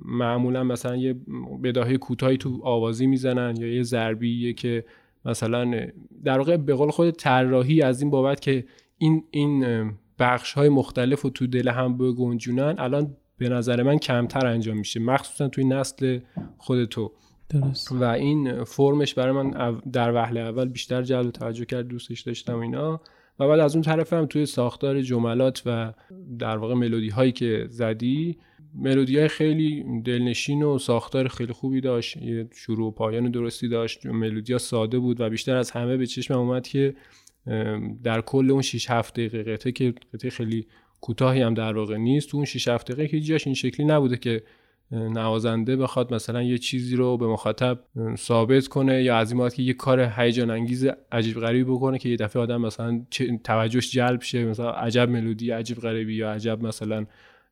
معمولا 0.05 0.63
مثلا 0.63 0.95
یه 0.95 1.15
بداهه 1.63 1.97
کوتاهی 1.97 2.37
تو 2.37 2.59
آوازی 2.63 3.07
می‌زنن 3.07 3.55
یا 3.57 3.67
یه 3.67 3.83
ضربیه 3.83 4.53
که 4.53 4.85
مثلا 5.25 5.87
در 6.23 6.37
واقع 6.37 6.57
به 6.57 6.73
قول 6.73 6.89
خود 6.89 7.09
طراحی 7.09 7.81
از 7.81 8.01
این 8.01 8.11
بابت 8.11 8.39
که 8.39 8.65
این 8.97 9.23
این 9.31 9.91
بخش 10.19 10.53
های 10.53 10.69
مختلف 10.69 11.25
و 11.25 11.29
تو 11.29 11.47
دل 11.47 11.69
هم 11.69 11.97
بگنجونن 11.97 12.75
الان 12.77 13.17
به 13.41 13.49
نظر 13.49 13.83
من 13.83 13.97
کمتر 13.97 14.47
انجام 14.47 14.77
میشه 14.77 14.99
مخصوصا 14.99 15.47
توی 15.47 15.63
نسل 15.63 16.19
خود 16.57 16.85
تو. 16.85 17.11
درست. 17.49 17.91
و 17.91 18.03
این 18.03 18.63
فرمش 18.63 19.13
برای 19.13 19.31
من 19.31 19.81
در 19.91 20.13
وهله 20.13 20.39
اول 20.39 20.67
بیشتر 20.67 21.01
جلب 21.01 21.31
توجه 21.31 21.65
کرد 21.65 21.87
دوستش 21.87 22.21
داشتم 22.21 22.59
اینا. 22.59 23.01
و 23.39 23.47
بعد 23.47 23.59
از 23.59 23.75
اون 23.75 23.81
طرف 23.81 24.13
هم 24.13 24.25
توی 24.25 24.45
ساختار 24.45 25.01
جملات 25.01 25.61
و 25.65 25.93
در 26.39 26.57
واقع 26.57 26.73
ملودی 26.73 27.09
هایی 27.09 27.31
که 27.31 27.65
زدی 27.69 28.37
ملودی 28.75 29.17
های 29.17 29.27
خیلی 29.27 30.01
دلنشین 30.05 30.63
و 30.63 30.79
ساختار 30.79 31.27
خیلی 31.27 31.53
خوبی 31.53 31.81
داشت 31.81 32.17
یه 32.17 32.47
شروع 32.53 32.87
و 32.87 32.91
پایان 32.91 33.31
درستی 33.31 33.67
داشت. 33.67 34.05
ملودی 34.05 34.53
ها 34.53 34.59
ساده 34.59 34.99
بود 34.99 35.21
و 35.21 35.29
بیشتر 35.29 35.55
از 35.55 35.71
همه 35.71 35.97
به 35.97 36.05
چشم 36.05 36.33
اومد 36.33 36.67
که 36.67 36.95
در 38.03 38.21
کل 38.21 38.51
اون 38.51 38.61
6 38.61 38.89
7 38.89 39.13
دقیقه 39.13 39.43
قطعه 39.43 39.71
که 39.71 39.93
قطعه 40.13 40.29
خیلی 40.29 40.67
کوتاهی 41.01 41.41
هم 41.41 41.53
در 41.53 41.77
واقع 41.77 41.97
نیست. 41.97 42.29
تو 42.29 42.37
اون 42.37 42.45
6 42.45 42.67
7 42.67 42.91
دقیقه 42.91 43.07
که 43.07 43.19
جاش 43.19 43.47
این 43.47 43.55
شکلی 43.55 43.85
نبوده 43.85 44.17
که 44.17 44.43
نوازنده 44.91 45.75
بخواد 45.75 46.13
مثلا 46.13 46.43
یه 46.43 46.57
چیزی 46.57 46.95
رو 46.95 47.17
به 47.17 47.27
مخاطب 47.27 47.79
ثابت 48.15 48.67
کنه 48.67 49.03
یا 49.03 49.17
از 49.17 49.31
این 49.31 49.49
که 49.49 49.63
یه 49.63 49.73
کار 49.73 50.13
هیجان 50.17 50.49
انگیز 50.49 50.87
عجیب 51.11 51.39
غریبی 51.39 51.71
بکنه 51.71 51.97
که 51.97 52.09
یه 52.09 52.15
دفعه 52.15 52.41
آدم 52.41 52.61
مثلا 52.61 53.05
توجهش 53.43 53.91
جلب 53.91 54.21
شه 54.21 54.45
مثلا 54.45 54.71
عجب 54.71 55.09
ملودی 55.09 55.51
عجیب 55.51 55.77
غریبی 55.77 56.15
یا 56.15 56.31
عجب 56.31 56.63
مثلا 56.63 57.05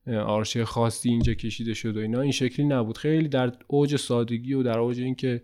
آرشه 0.08 0.66
خاصی 0.66 1.10
اینجا 1.10 1.34
کشیده 1.34 1.74
شد 1.74 1.98
و 1.98 2.00
اینا. 2.00 2.22
این 2.22 2.32
شکلی 2.32 2.66
نبود. 2.66 2.98
خیلی 2.98 3.28
در 3.28 3.52
اوج 3.68 3.96
سادگی 3.96 4.54
و 4.54 4.64
در 4.64 4.80
اوج 4.80 5.00
اینکه 5.00 5.42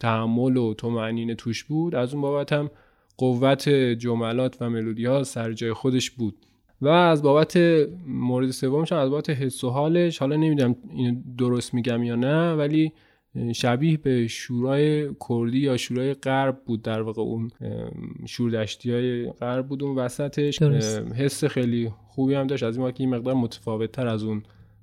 تحمل 0.00 0.56
و 0.56 0.74
تو 0.74 1.34
توش 1.38 1.64
بود 1.64 1.94
از 1.94 2.12
اون 2.12 2.22
بابت 2.22 2.52
هم 2.52 2.70
قوت 3.16 3.68
جملات 3.68 4.56
و 4.60 4.70
ملودی 4.70 5.04
ها 5.04 5.24
سر 5.24 5.52
جای 5.52 5.72
خودش 5.72 6.10
بود. 6.10 6.46
و 6.80 6.88
از 6.88 7.22
بابت 7.22 7.56
مورد 8.06 8.50
سومش 8.50 8.92
از 8.92 9.10
بابت 9.10 9.30
حس 9.30 9.64
و 9.64 9.70
حالش 9.70 10.18
حالا 10.18 10.36
نمی‌دونم 10.36 10.76
اینو 10.90 11.20
درست 11.38 11.74
میگم 11.74 12.02
یا 12.02 12.14
نه 12.14 12.52
ولی 12.52 12.92
شبیه 13.52 13.96
به 13.96 14.26
شورای 14.26 15.10
کردی 15.28 15.58
یا 15.58 15.76
شورای 15.76 16.14
غرب 16.14 16.64
بود 16.64 16.82
در 16.82 17.02
واقع 17.02 17.22
اون 17.22 17.50
شوردشتی 18.26 18.92
های 18.92 19.30
غرب 19.30 19.68
بود 19.68 19.82
اون 19.82 19.96
وسطش. 19.96 20.62
حس 21.16 21.44
خیلی 21.44 21.92
خوبی 22.08 22.34
هم 22.34 22.46
داشت. 22.46 22.62
از 22.62 22.78
این 22.78 22.90
که 22.90 23.00
این 23.00 23.14
مقدار 23.14 23.34
متفاوت 23.34 23.92
تر 23.92 24.06
از 24.06 24.22
اون 24.22 24.42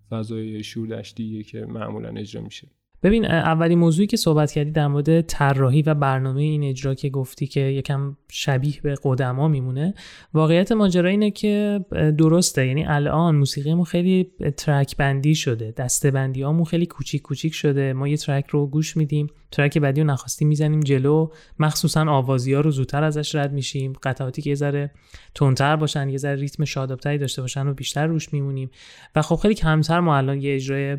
فضای 0.09 0.63
شوردشتیه 0.63 1.43
که 1.43 1.65
معمولا 1.65 2.09
اجرا 2.09 2.41
میشه. 2.41 2.67
ببین 3.05 3.25
اولین 3.25 3.79
موضوعی 3.79 4.07
که 4.07 4.17
صحبت 4.17 4.51
کردی 4.51 4.71
در 4.71 4.87
مورد 4.87 5.21
طراحی 5.21 5.81
و 5.81 5.93
برنامه 5.93 6.41
این 6.41 6.63
اجرا 6.63 6.93
که 6.93 7.09
گفتی 7.09 7.47
که 7.47 7.59
یکم 7.59 8.17
شبیه 8.31 8.81
به 8.83 8.95
قدما 9.03 9.47
میمونه 9.47 9.93
واقعیت 10.33 10.71
ماجرا 10.71 11.09
اینه 11.09 11.31
که 11.31 11.85
درسته. 12.17 12.67
یعنی 12.67 12.85
الان 12.85 13.35
موسیقیمون 13.35 13.83
خیلی 13.83 14.31
ترک 14.57 14.97
بندی 14.97 15.35
شده 15.35 15.73
دسته 15.77 16.11
بندی 16.11 16.45
خیلی 16.69 16.85
کوچیک 16.85 17.21
کوچیک 17.21 17.53
شده. 17.53 17.93
ما 17.93 18.07
یه 18.07 18.17
ترک 18.17 18.47
رو 18.47 18.67
گوش 18.67 18.97
میدیم 18.97 19.27
ترک 19.51 19.77
بعدی 19.77 20.01
رو 20.01 20.07
نخواستی 20.07 20.45
می‌زنیم 20.45 20.79
جلو. 20.79 21.29
مخصوصا 21.59 22.05
آوازی 22.11 22.53
ها 22.53 22.61
رو 22.61 22.71
زودتر 22.71 23.03
ازش 23.03 23.35
رد 23.35 23.53
میشیم. 23.53 23.93
قطعاتی 24.03 24.41
که 24.41 24.49
یه 24.49 24.55
ذره 24.55 24.91
تندتر 25.35 25.75
باشن 25.75 26.09
یه 26.09 26.17
ذره 26.17 26.35
ریتم 26.35 26.65
شادابتری 26.65 27.17
داشته 27.17 27.41
باشن 27.41 27.67
و 27.67 27.73
بیشتر 27.73 28.07
روش 28.07 28.33
میمونیم. 28.33 28.69
و 29.15 29.21
خب 29.21 29.35
خیلی 29.35 29.53
کمتر 29.55 29.99
ما 29.99 30.17
الان 30.17 30.41
یه 30.41 30.55
اجرای 30.55 30.97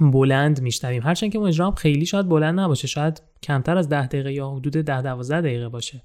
بلند 0.00 0.62
میشنویم. 0.62 1.02
هرچند 1.02 1.32
که 1.32 1.38
اجرام 1.38 1.74
خیلی 1.74 2.06
شاید 2.06 2.28
بلند 2.28 2.60
نباشه 2.60 2.86
شاید 2.86 3.22
کمتر 3.42 3.76
از 3.78 3.88
ده 3.88 4.06
دقیقه 4.06 4.32
یا 4.32 4.50
حدود 4.50 4.72
ده 4.72 5.02
دوازده 5.02 5.40
دقیقه 5.40 5.68
باشه. 5.68 6.02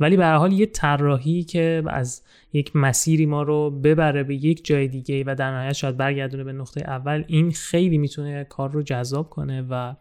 ولی 0.00 0.16
به 0.16 0.26
حال 0.26 0.52
یه 0.52 0.66
طراحی 0.66 1.42
که 1.42 1.82
از 1.86 2.22
یک 2.52 2.76
مسیری 2.76 3.26
ما 3.26 3.42
رو 3.42 3.70
ببره 3.70 4.22
به 4.22 4.34
یک 4.34 4.64
جای 4.64 4.88
دیگه 4.88 5.24
و 5.26 5.34
در 5.34 5.50
نهایت 5.50 5.72
شاید 5.72 5.96
برگردونه 5.96 6.44
به 6.44 6.52
نقطه 6.52 6.80
اول 6.80 7.24
این 7.26 7.52
خیلی 7.52 7.98
می‌تونه 7.98 8.44
کار 8.44 8.70
رو 8.70 8.82
جذاب 8.82 9.30
کنه 9.30 9.66
و 9.70 9.94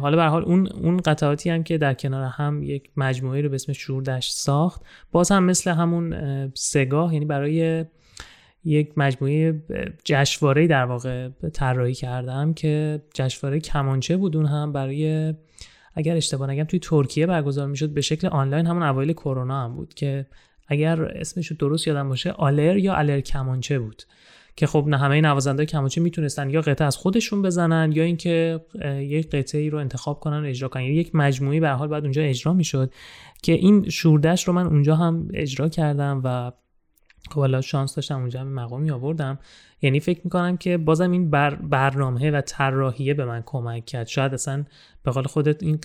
حالا 0.00 0.16
به 0.16 0.24
حال 0.24 0.44
اون 0.44 0.68
اون 0.68 0.96
قطعاتی 0.96 1.50
هم 1.50 1.62
که 1.62 1.78
در 1.78 1.94
کنار 1.94 2.24
هم 2.24 2.62
یک 2.62 2.90
مجموعه 2.96 3.40
رو 3.40 3.48
به 3.48 3.54
اسم 3.54 3.72
شوردشت 3.72 4.32
ساخت 4.32 4.82
باز 5.12 5.32
هم 5.32 5.44
مثل 5.44 5.70
همون 5.70 6.14
سگاه 6.54 7.12
یعنی 7.12 7.24
برای 7.24 7.84
یک 8.64 8.92
مجموعه 8.96 9.62
جشنواره 10.04 10.66
در 10.66 10.84
واقع 10.84 11.28
طراحی 11.52 11.94
کردم 11.94 12.54
که 12.54 13.02
جشنواره 13.14 13.60
کمانچه 13.60 14.16
بود 14.16 14.36
اون 14.36 14.46
هم 14.46 14.72
برای 14.72 15.34
اگر 15.94 16.16
اشتباه 16.16 16.50
نگم 16.50 16.64
توی 16.64 16.78
ترکیه 16.78 17.26
برگزار 17.26 17.66
می‌شد 17.66 17.90
به 17.90 18.00
شکل 18.00 18.26
آنلاین 18.26 18.66
همون 18.66 18.82
اوایل 18.82 19.12
کرونا 19.12 19.64
هم 19.64 19.74
بود 19.74 19.94
که 19.94 20.26
اگر 20.68 21.02
اسمش 21.02 21.46
رو 21.46 21.56
درست 21.56 21.86
یادم 21.86 22.08
باشه 22.08 22.30
آلر 22.30 22.76
یا 22.76 22.94
آلر 22.94 23.20
کمانچه 23.20 23.78
بود 23.78 24.02
که 24.56 24.66
خب 24.66 24.84
نه 24.88 24.96
همه 24.96 25.20
نوازنده 25.20 25.66
کمانچه 25.66 26.00
می‌تونستن 26.00 26.50
یا 26.50 26.60
قطعه 26.60 26.86
از 26.86 26.96
خودشون 26.96 27.42
بزنن 27.42 27.92
یا 27.92 28.02
اینکه 28.02 28.60
یک 28.98 29.30
قطعه 29.30 29.60
ای 29.60 29.70
رو 29.70 29.78
انتخاب 29.78 30.20
کنن 30.20 30.44
و 30.44 30.46
اجرا 30.46 30.68
کنن. 30.68 30.82
یعنی 30.82 30.94
یک 30.94 31.14
مجموعی 31.14 31.60
به 31.60 31.68
حال 31.68 31.88
بعد 31.88 32.02
اونجا 32.02 32.22
اجرا 32.22 32.52
می‌شد 32.52 32.92
که 33.42 33.52
این 33.52 33.88
شوردش 33.88 34.48
رو 34.48 34.54
من 34.54 34.66
اونجا 34.66 34.96
هم 34.96 35.28
اجرا 35.34 35.68
کردم 35.68 36.20
و 36.24 36.52
خب 37.30 37.40
حالا 37.40 37.60
شانس 37.60 37.94
داشتم 37.94 38.20
اونجا 38.20 38.44
مقامی 38.44 38.90
آوردم. 38.90 39.38
یعنی 39.82 40.00
فکر 40.00 40.20
می‌کنم 40.24 40.56
که 40.56 40.76
بازم 40.76 41.10
این 41.10 41.30
بر 41.30 41.54
برنامه 41.54 42.30
و 42.30 42.40
طراحیه 42.40 43.14
به 43.14 43.24
من 43.24 43.42
کمک 43.46 43.86
کرد. 43.86 44.06
شاید 44.06 44.34
اصلا 44.34 44.64
به 45.02 45.10
قول 45.10 45.24
خودت 45.24 45.62
این 45.62 45.78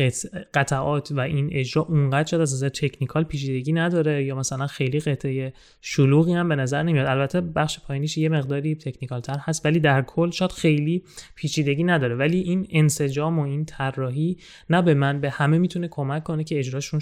قطعات 0.54 1.12
و 1.12 1.20
این 1.20 1.50
اجرا 1.52 1.84
اونقدر 1.84 2.30
شاید 2.30 2.42
از 2.42 2.54
نظر 2.54 2.70
تکنیکال 2.70 3.24
پیچیدگی 3.24 3.74
نداره 3.74 4.24
یا 4.24 4.36
مثلا 4.36 4.68
خیلی 4.68 5.00
قطعه 5.00 5.54
شلوغی 5.82 6.34
هم 6.34 6.50
به 6.50 6.56
نظر 6.56 6.84
نمیاد. 6.84 7.08
البته 7.08 7.42
بخش 7.42 7.80
پایینیش 7.80 8.18
یه 8.18 8.30
مقداری 8.30 8.76
تکنیکال 8.76 9.22
تر 9.22 9.38
هست 9.40 9.66
ولی 9.66 9.80
در 9.80 10.02
کل 10.02 10.30
شاید 10.30 10.52
خیلی 10.52 11.04
پیچیدگی 11.36 11.84
نداره. 11.84 12.16
ولی 12.16 12.40
این 12.40 12.68
انسجام 12.70 13.40
و 13.40 13.42
این 13.42 13.66
طراحی 13.66 14.38
نه 14.70 14.82
به 14.82 14.94
من 14.94 15.22
به 15.22 15.30
همه 15.30 15.58
می‌تونه 15.58 15.88
کمک 15.88 16.24
کنه 16.24 16.44
که 16.44 16.60
اجراشون 16.60 17.00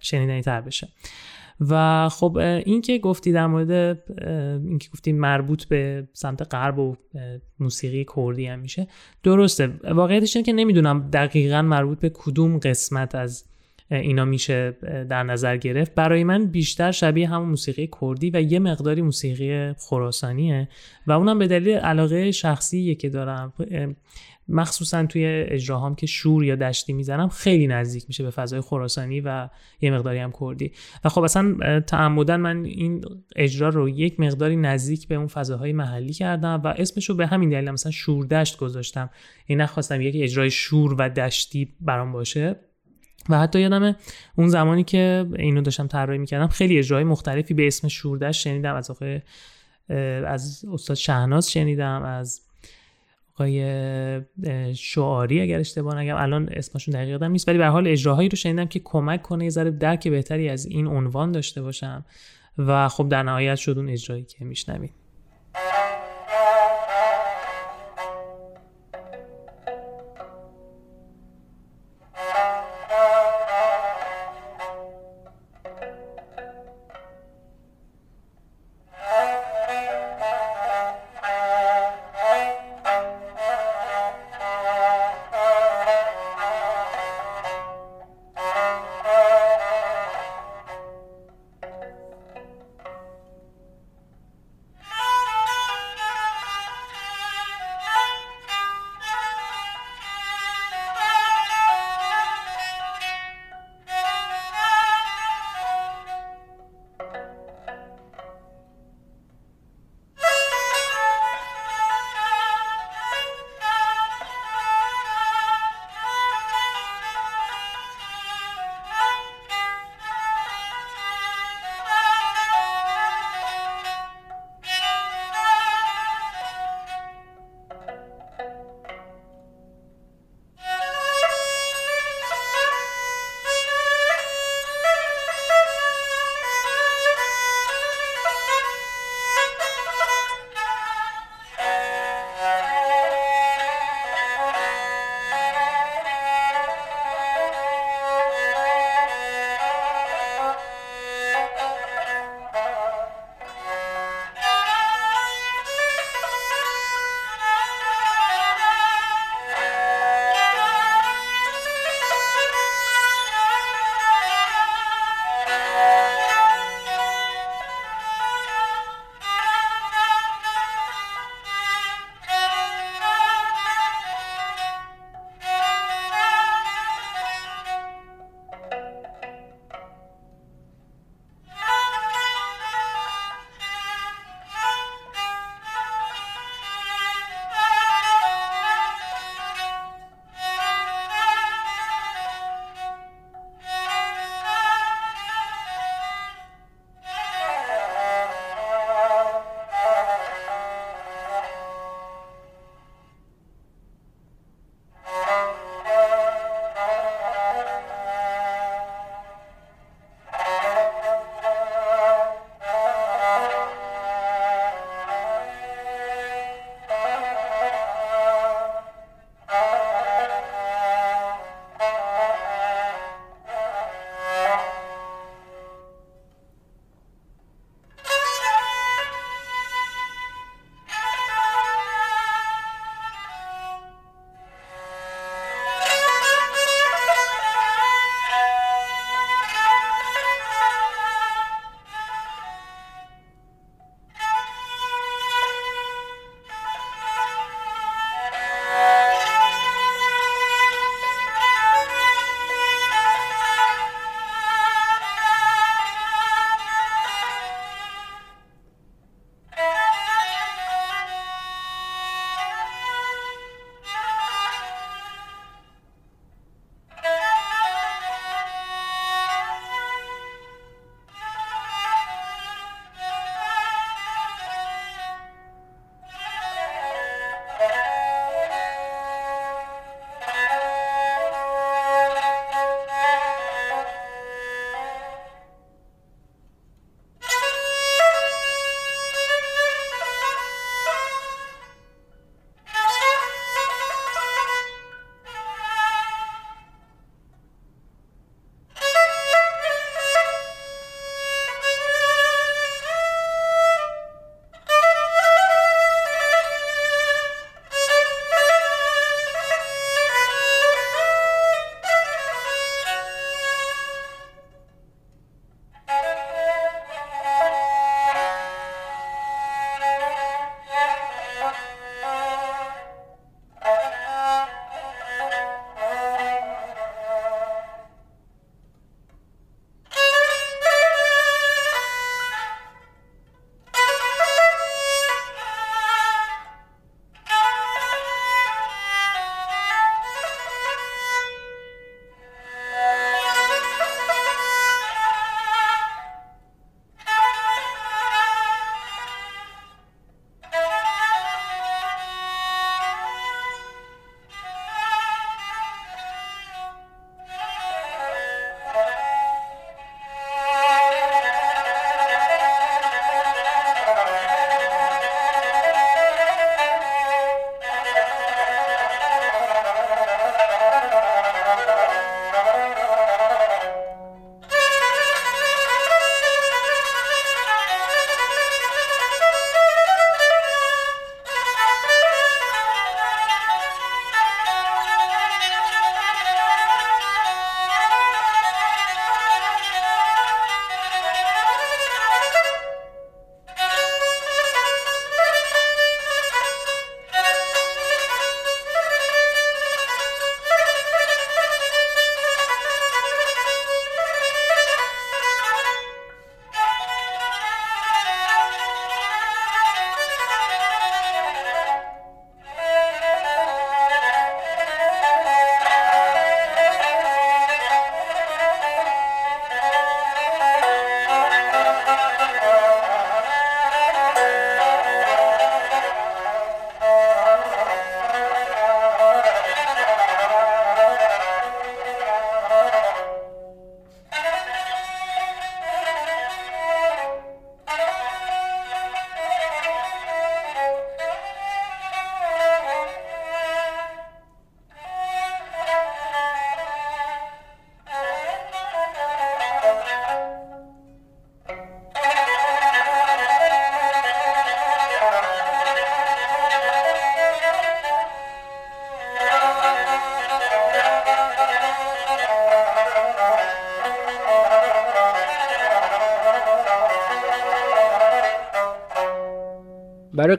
شنیدنی 0.00 0.42
تر 0.42 0.60
بشه. 0.60 0.88
و 1.60 2.08
خب 2.08 2.36
این 2.36 2.82
که 2.82 2.98
گفتی 2.98 3.32
در 3.32 3.46
مورد 3.46 3.70
این 4.64 4.78
که 4.78 4.88
گفتی 4.92 5.12
مربوط 5.12 5.64
به 5.64 6.08
سمت 6.12 6.54
غرب 6.54 6.78
و 6.78 6.96
موسیقی 7.60 8.06
کردی 8.16 8.46
هم 8.46 8.58
میشه 8.58 8.86
درسته. 9.22 9.66
واقعیتش 9.94 10.36
اینه 10.36 10.46
که 10.46 10.52
نمی‌دونم 10.52 11.10
دقیقا 11.12 11.62
مربوط 11.62 12.00
به 12.00 12.10
کدوم 12.14 12.58
قسمت 12.58 13.14
از 13.14 13.44
اینا 13.90 14.24
میشه 14.24 14.76
در 15.10 15.22
نظر 15.22 15.56
گرفت. 15.56 15.94
برای 15.94 16.24
من 16.24 16.46
بیشتر 16.46 16.90
شبیه 16.90 17.28
همون 17.28 17.48
موسیقی 17.48 17.90
کردی 18.00 18.30
و 18.30 18.42
یه 18.42 18.58
مقداری 18.58 19.02
موسیقی 19.02 19.72
خراسانیه 19.72 20.68
و 21.06 21.12
اونم 21.12 21.38
به 21.38 21.46
دلیل 21.46 21.76
علاقه 21.76 22.30
شخصیه 22.30 22.94
که 22.94 23.08
دارم. 23.08 23.52
مخصوصا 24.48 25.06
توی 25.06 25.24
اجراهام 25.26 25.94
که 25.94 26.06
شور 26.06 26.44
یا 26.44 26.56
دشتی 26.56 26.92
می‌زنم 26.92 27.28
خیلی 27.28 27.66
نزدیک 27.66 28.04
میشه 28.08 28.22
به 28.22 28.30
فضای 28.30 28.60
خراسانی 28.60 29.20
و 29.20 29.48
یه 29.80 29.90
مقداری 29.90 30.18
هم 30.18 30.32
کردی. 30.40 30.72
و 31.04 31.08
خب 31.08 31.22
اصلا 31.22 31.80
تعمدن 31.80 32.40
من 32.40 32.64
این 32.64 33.04
اجرا 33.36 33.68
رو 33.68 33.88
یک 33.88 34.20
مقداری 34.20 34.56
نزدیک 34.56 35.08
به 35.08 35.14
اون 35.14 35.26
فضاهای 35.26 35.72
محلی 35.72 36.12
کردم 36.12 36.60
و 36.64 36.66
اسمش 36.66 37.08
رو 37.08 37.14
به 37.14 37.26
همین 37.26 37.50
دلیل 37.50 37.70
مثلا 37.70 37.92
شور 37.92 38.26
دشت 38.26 38.56
گذاشتم. 38.56 39.10
این 39.46 39.60
نخواستم 39.60 40.00
یک 40.00 40.14
اجرای 40.18 40.50
شور 40.50 40.94
و 40.98 41.08
دشتی 41.08 41.74
برام 41.80 42.12
باشه. 42.12 42.56
و 43.28 43.38
حتی 43.38 43.60
یادم 43.60 43.96
اون 44.36 44.48
زمانی 44.48 44.84
که 44.84 45.26
اینو 45.38 45.60
داشتم 45.60 45.86
طراحی 45.86 46.18
می‌کردم 46.18 46.46
خیلی 46.46 46.78
اجرای 46.78 47.04
مختلفی 47.04 47.54
به 47.54 47.66
اسم 47.66 47.88
شوردشت 47.88 48.40
شنیدم. 48.40 48.74
از 48.74 48.90
آقای 48.90 49.20
از 50.26 50.64
استاد 50.72 50.96
شهناز 50.96 51.50
شنیدم 51.50 52.02
از 52.02 52.40
آقای 53.40 54.74
شعاری 54.74 55.40
اگر 55.40 55.60
اشتباه 55.60 55.98
نگم 55.98 56.16
الان 56.16 56.48
اسمشون 56.52 56.94
دقیق 56.94 57.08
یادم 57.08 57.30
نیست 57.30 57.48
ولی 57.48 57.58
به 57.58 57.66
حال 57.66 57.86
اجراهایی 57.86 58.28
رو 58.28 58.36
شنیدم 58.36 58.64
که 58.64 58.80
کمک 58.84 59.22
کنه 59.22 59.44
یه 59.44 59.50
ذره 59.50 59.70
درک 59.70 60.08
بهتری 60.08 60.48
از 60.48 60.66
این 60.66 60.86
عنوان 60.86 61.32
داشته 61.32 61.62
باشم. 61.62 62.04
و 62.58 62.88
خب 62.88 63.08
در 63.08 63.22
نهایت 63.22 63.56
شد 63.56 63.78
اون 63.78 63.88
اجرایی 63.88 64.22
که 64.22 64.44
میشنوید. 64.44 64.92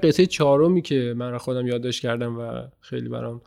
قصه 0.03 0.25
چهارمی 0.25 0.81
که 0.81 1.13
من 1.17 1.37
خودم 1.37 1.67
یادداشت 1.67 2.01
کردم 2.01 2.39
و 2.39 2.61
خیلی 2.79 3.09
برام 3.09 3.41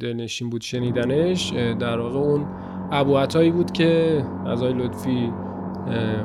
دلنشین 0.00 0.50
بود 0.50 0.60
شنیدنش 0.60 1.52
در 1.80 1.98
واقع 1.98 2.18
اون 2.18 2.46
ابو 2.92 3.50
بود 3.52 3.72
که 3.72 4.22
از 4.46 4.62
آقای 4.62 4.74
لطفی 4.74 5.32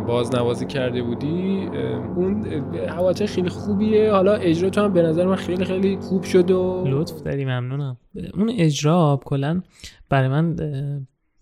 بازنوازی 0.07 0.65
کرده 0.65 1.03
بودی. 1.03 1.69
اون 2.15 2.45
حواته 2.89 3.25
خیلی 3.25 3.49
خوبیه. 3.49 4.11
حالا 4.11 4.33
اجرا 4.33 4.69
تو 4.69 4.81
هم 4.81 4.93
به 4.93 5.01
نظر 5.01 5.25
من 5.25 5.35
خیلی 5.35 5.65
خیلی 5.65 5.97
خوب 5.97 6.23
شد 6.23 6.51
و 6.51 6.83
لطف 6.87 7.21
داری 7.21 7.45
ممنونم. 7.45 7.97
اون 8.33 8.51
اجرا 8.57 9.19
کلا 9.25 9.61
برای 10.09 10.27
من 10.29 10.55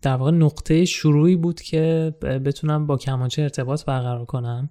در 0.02 0.16
واقع 0.16 0.32
نقطه 0.32 0.86
شروعی 0.86 1.36
بود 1.36 1.62
که 1.62 2.14
بتونم 2.22 2.88
با 2.88 2.98
کمانچه 2.98 3.42
ارتباط 3.42 3.86
برقرار 3.86 4.26
کنم. 4.26 4.70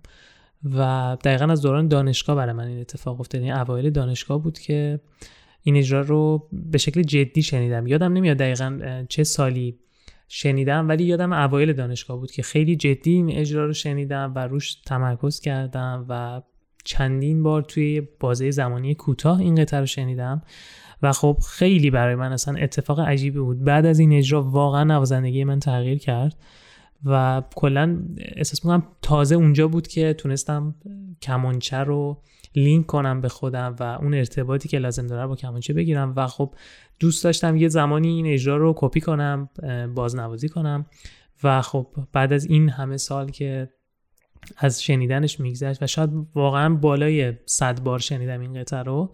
و 0.64 1.16
دقیقا 1.24 1.44
از 1.44 1.62
دوران 1.62 1.88
دانشگاه 1.88 2.36
برای 2.36 2.52
من 2.52 2.66
این 2.66 2.80
اتفاق 2.80 3.20
افتاد. 3.20 3.42
این 3.42 3.52
اوایل 3.52 3.90
دانشگاه 3.90 4.42
بود 4.42 4.58
که 4.58 5.00
این 5.62 5.76
اجرا 5.76 6.00
رو 6.00 6.48
به 6.52 6.78
شکل 6.78 7.02
جدی 7.02 7.42
شنیدم. 7.42 7.86
یادم 7.86 8.12
نمیاد 8.12 8.36
دقیقا 8.36 9.04
چه 9.08 9.24
سالی 9.24 9.78
شنیدم 10.28 10.88
ولی 10.88 11.04
یادم 11.04 11.32
اوایل 11.32 11.72
دانشگاه 11.72 12.18
بود 12.18 12.30
که 12.30 12.42
خیلی 12.42 12.76
جدی 12.76 13.12
این 13.12 13.32
اجرا 13.32 13.66
رو 13.66 13.72
شنیدم 13.72 14.32
و 14.36 14.38
روش 14.38 14.74
تمرکز 14.74 15.40
کردم 15.40 16.06
و 16.08 16.42
چندین 16.84 17.42
بار 17.42 17.62
توی 17.62 18.00
بازه 18.20 18.50
زمانی 18.50 18.94
کوتاه 18.94 19.40
این 19.40 19.54
قطعه 19.54 19.80
رو 19.80 19.86
شنیدم. 19.86 20.42
و 21.02 21.12
خب 21.12 21.38
خیلی 21.48 21.90
برای 21.90 22.14
من 22.14 22.32
اصلا 22.32 22.54
اتفاق 22.54 23.00
عجیبی 23.00 23.38
بود. 23.38 23.64
بعد 23.64 23.86
از 23.86 23.98
این 23.98 24.12
اجرا 24.12 24.42
واقعا 24.42 24.84
نوازندگی 24.84 25.44
من 25.44 25.60
تغییر 25.60 25.98
کرد. 25.98 26.36
و 27.05 27.42
کلا 27.55 28.03
احساس 28.18 28.64
می‌کنم 28.64 28.86
تازه 29.03 29.34
اونجا 29.34 29.68
بود 29.68 29.86
که 29.86 30.14
تونستم 30.14 30.74
کمانچه 31.22 31.76
رو 31.76 32.22
لینک 32.57 32.86
کنم 32.86 33.20
به 33.20 33.28
خودم 33.28 33.76
و 33.80 33.82
اون 33.82 34.14
ارتباطی 34.14 34.68
که 34.68 34.78
لازم 34.78 35.07
داره 35.07 35.26
با 35.26 35.36
کمانچه 35.36 35.72
بگیرم. 35.72 36.12
و 36.16 36.26
خب 36.26 36.55
دوست 36.98 37.24
داشتم 37.24 37.57
یه 37.57 37.68
زمانی 37.68 38.09
این 38.09 38.26
اجرا 38.26 38.57
رو 38.57 38.74
کپی 38.76 39.00
کنم 39.00 39.48
بازنوازی 39.94 40.48
کنم. 40.48 40.86
و 41.44 41.62
خب 41.62 41.86
بعد 42.12 42.32
از 42.32 42.44
این 42.44 42.68
همه 42.68 42.96
سال 42.96 43.30
که 43.30 43.68
از 44.57 44.82
شنیدنش 44.82 45.40
میگذشت 45.40 45.82
و 45.82 45.86
شاید 45.86 46.11
واقعا 46.34 46.74
بالای 46.74 47.32
صد 47.46 47.80
بار 47.80 47.98
شنیدم 47.98 48.40
این 48.40 48.55
قطعه 48.55 48.82
رو 48.82 49.12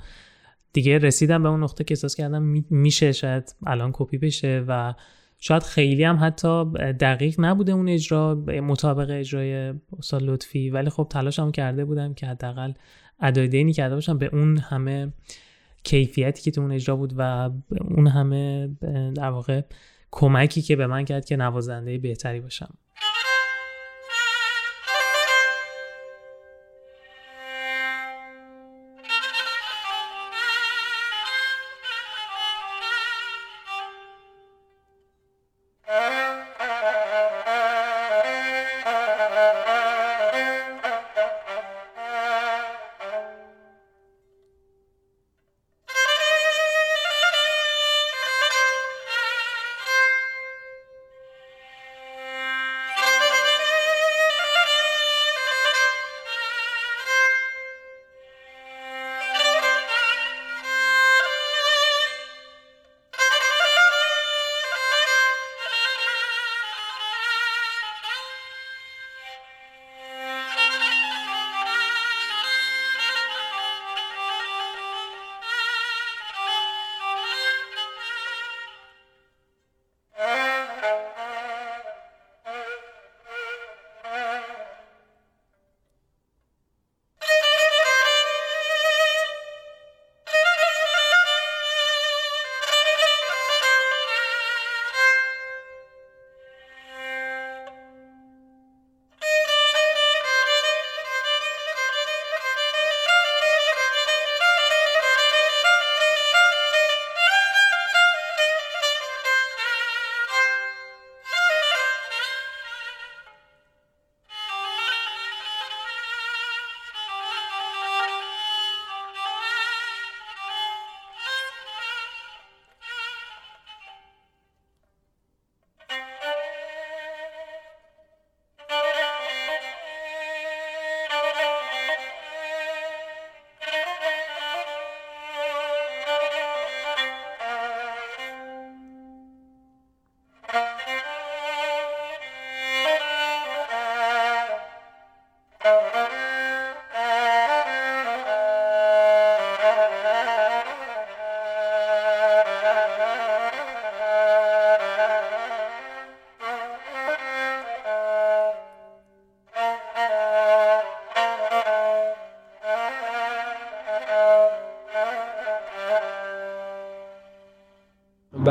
دیگه 0.72 0.98
رسیدم 0.98 1.42
به 1.42 1.48
اون 1.48 1.62
نقطه 1.62 1.84
که 1.84 1.92
احساس 1.92 2.14
کردم 2.14 2.42
میشه 2.70 3.12
شاید 3.12 3.54
الان 3.66 3.90
کپی 3.94 4.18
بشه 4.18 4.64
و 4.68 4.94
شاید 5.40 5.62
خیلی 5.62 6.04
هم 6.04 6.18
حتی 6.22 6.64
دقیق 7.00 7.34
نبوده 7.38 7.72
اون 7.72 7.88
اجرا 7.88 8.34
مطابق 8.62 9.10
اجرای 9.10 9.74
استاد 9.98 10.22
لطفی. 10.22 10.70
ولی 10.70 10.90
خب 10.90 11.06
تلاشم 11.10 11.50
کرده 11.50 11.84
بودم 11.84 12.14
که 12.14 12.26
حداقل 12.26 12.72
ادای 13.20 13.48
دینی 13.48 13.72
کرده 13.72 13.94
باشم. 13.94 14.18
به 14.18 14.30
اون 14.32 14.58
همه 14.58 15.12
کیفیتی 15.84 16.42
که 16.42 16.50
تو 16.50 16.60
اون 16.60 16.72
اجرا 16.72 16.96
بود 16.96 17.12
و 17.16 17.50
اون 17.80 18.06
همه 18.06 18.70
در 19.14 19.30
واقع 19.30 19.62
کمکی 20.10 20.62
که 20.62 20.76
به 20.76 20.86
من 20.86 21.04
کرد 21.04 21.24
که 21.24 21.36
نوازنده 21.36 21.98
بهتری 21.98 22.40
باشم. 22.40 22.74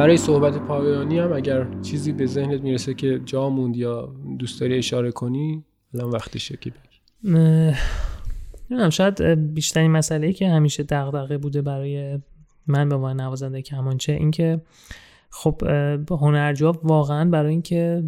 برای 0.08 0.18
صحبت 0.18 0.58
پایانی 0.58 1.20
هم 1.20 1.34
اگر 1.34 1.68
چیزی 1.82 2.12
به 2.12 2.26
ذهنت 2.26 2.62
می‌رسه 2.62 2.94
که 2.94 3.22
جا 3.26 3.50
موند 3.50 3.78
یا 3.78 4.16
دوست 4.40 4.62
داری 4.62 4.78
اشاره 4.78 5.12
کنی 5.12 5.64
الان 5.94 6.10
وقتشه 6.10 6.58
که 6.58 6.70
بگی 6.70 7.00
نمی‌دونم 8.70 8.90
شاید 8.90 9.22
بیشترین 9.54 9.92
مسئله 9.92 10.28
ای 10.28 10.34
که 10.34 10.50
همیشه 10.50 10.84
دغدغه 10.84 11.38
بوده 11.38 11.62
برای 11.62 12.20
من 12.68 12.90
به 12.90 12.96
عنوان 12.96 13.22
نوازنده 13.22 13.62
کمانچه 13.62 14.14
اینکه 14.14 14.62
خب 15.30 15.62
هنرجو 16.10 16.74
واقعا 16.84 17.30
برای 17.30 17.52
اینکه 17.52 18.04